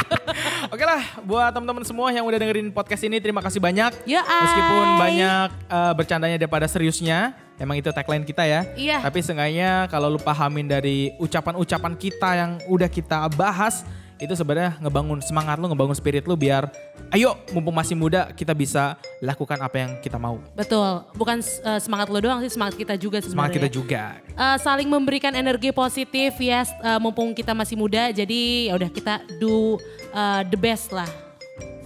Oke 0.74 0.84
lah, 0.86 1.02
buat 1.26 1.50
teman-teman 1.50 1.82
semua 1.82 2.14
yang 2.14 2.22
udah 2.22 2.38
dengerin 2.38 2.70
podcast 2.70 3.02
ini 3.02 3.18
terima 3.18 3.42
kasih 3.42 3.58
banyak. 3.58 4.06
Ya. 4.06 4.22
Meskipun 4.22 4.86
banyak 4.96 5.48
eh, 5.66 5.92
bercandanya 5.98 6.36
daripada 6.38 6.66
seriusnya, 6.70 7.34
emang 7.58 7.82
itu 7.82 7.90
tagline 7.90 8.22
kita 8.22 8.46
ya. 8.46 8.60
Iya. 8.78 8.98
Tapi 9.02 9.18
seenggaknya 9.20 9.90
kalau 9.90 10.08
lu 10.08 10.20
pahamin 10.22 10.70
dari 10.70 11.12
ucapan-ucapan 11.18 11.92
kita 11.98 12.30
yang 12.38 12.50
udah 12.70 12.88
kita 12.88 13.26
bahas, 13.34 13.82
itu 14.20 14.36
sebenarnya 14.36 14.76
ngebangun 14.84 15.18
semangat 15.24 15.56
lu, 15.56 15.66
ngebangun 15.72 15.96
spirit 15.96 16.28
lu 16.28 16.36
biar 16.36 16.68
ayo 17.08 17.40
mumpung 17.56 17.72
masih 17.72 17.96
muda 17.96 18.28
kita 18.36 18.52
bisa 18.52 19.00
lakukan 19.24 19.56
apa 19.56 19.76
yang 19.80 19.90
kita 20.04 20.20
mau. 20.20 20.36
Betul, 20.52 21.08
bukan 21.16 21.40
eh, 21.40 21.80
semangat 21.80 22.12
lo 22.12 22.20
doang 22.20 22.44
sih, 22.44 22.52
semangat 22.52 22.76
kita 22.76 23.00
juga 23.00 23.24
sebenarnya. 23.24 23.34
Semangat 23.34 23.56
kita 23.56 23.68
juga. 23.72 24.02
Eh, 24.20 24.56
saling 24.60 24.88
memberikan 24.92 25.32
energi 25.32 25.72
positif 25.72 26.36
ya 26.36 26.68
eh, 26.68 26.98
mumpung 27.00 27.32
kita 27.32 27.56
masih 27.56 27.80
muda 27.80 28.12
jadi 28.12 28.70
ya 28.70 28.72
udah 28.76 28.90
kita 28.92 29.24
do 29.40 29.80
eh, 30.12 30.42
the 30.52 30.58
best 30.60 30.92
lah 30.92 31.08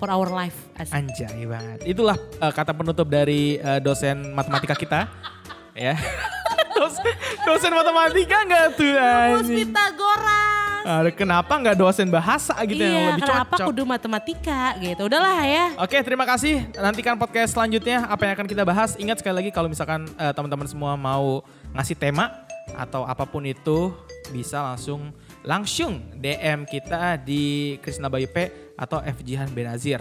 for 0.03 0.11
our 0.11 0.27
life 0.27 0.65
Asik. 0.75 0.91
Anjay 0.91 1.47
banget. 1.47 1.79
Itulah 1.87 2.19
eh, 2.19 2.53
kata 2.53 2.75
penutup 2.75 3.07
dari 3.07 3.63
eh, 3.63 3.79
dosen 3.79 4.35
matematika 4.35 4.75
kita. 4.75 5.07
ya. 5.87 5.95
dosen, 6.79 7.15
dosen 7.47 7.71
matematika 7.71 8.37
nggak 8.43 8.67
tuh 8.75 8.91
Rumus? 8.91 9.47
Pitagoras 9.47 10.44
Aduh, 10.85 11.11
kenapa 11.11 11.49
nggak 11.57 11.77
dosen 11.77 12.13
bahasa 12.13 12.53
gitu 12.63 12.77
yang 12.79 12.93
iya 12.93 13.09
lebih 13.17 13.25
kenapa 13.25 13.57
cocok? 13.57 13.67
kudu 13.73 13.83
matematika 13.83 14.61
gitu 14.79 15.03
udahlah 15.09 15.41
ya 15.43 15.65
Oke, 15.81 15.97
terima 16.01 16.23
kasih. 16.23 16.69
Nantikan 16.77 17.17
podcast 17.17 17.57
selanjutnya 17.57 18.05
apa 18.05 18.29
yang 18.29 18.33
akan 18.37 18.47
kita 18.47 18.63
bahas. 18.63 18.93
Ingat 18.95 19.25
sekali 19.25 19.41
lagi 19.41 19.51
kalau 19.51 19.67
misalkan 19.67 20.05
eh, 20.15 20.33
teman-teman 20.33 20.69
semua 20.69 20.93
mau 20.95 21.41
ngasih 21.73 21.97
tema 21.97 22.31
atau 22.77 23.05
apa 23.05 23.25
pun 23.25 23.41
itu 23.43 23.93
bisa 24.29 24.61
langsung 24.61 25.13
langsung 25.41 26.01
DM 26.17 26.65
kita 26.65 27.17
di 27.17 27.77
Krisna 27.81 28.09
Bayu 28.09 28.29
P 28.29 28.49
atau 28.77 29.01
FJhan 29.01 29.53
Benazir. 29.53 30.01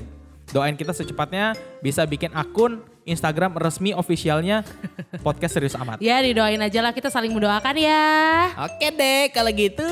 Doain 0.52 0.76
kita 0.76 0.92
secepatnya 0.92 1.56
bisa 1.80 2.04
bikin 2.04 2.32
akun 2.32 2.84
Instagram 3.04 3.56
resmi 3.56 3.92
officialnya 3.92 4.64
podcast 5.20 5.56
serius 5.56 5.76
amat. 5.76 6.00
ya 6.00 6.20
didoain 6.20 6.60
aja 6.60 6.80
lah 6.80 6.92
kita 6.92 7.08
saling 7.08 7.32
mendoakan 7.32 7.76
ya 7.76 8.04
Oke 8.64 8.88
deh, 8.90 9.28
kalau 9.36 9.52
gitu 9.52 9.90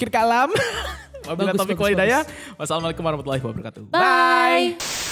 akhir 0.00 0.08
kalam. 0.08 0.48
Wabillahi 1.28 1.52
Bagus, 1.52 1.60
taufiq 1.60 1.76
bagus, 1.76 1.84
wal 1.84 1.92
hidayah. 1.92 2.22
Wassalamualaikum 2.56 3.04
warahmatullahi 3.04 3.42
wabarakatuh. 3.44 3.82
bye. 3.92 5.09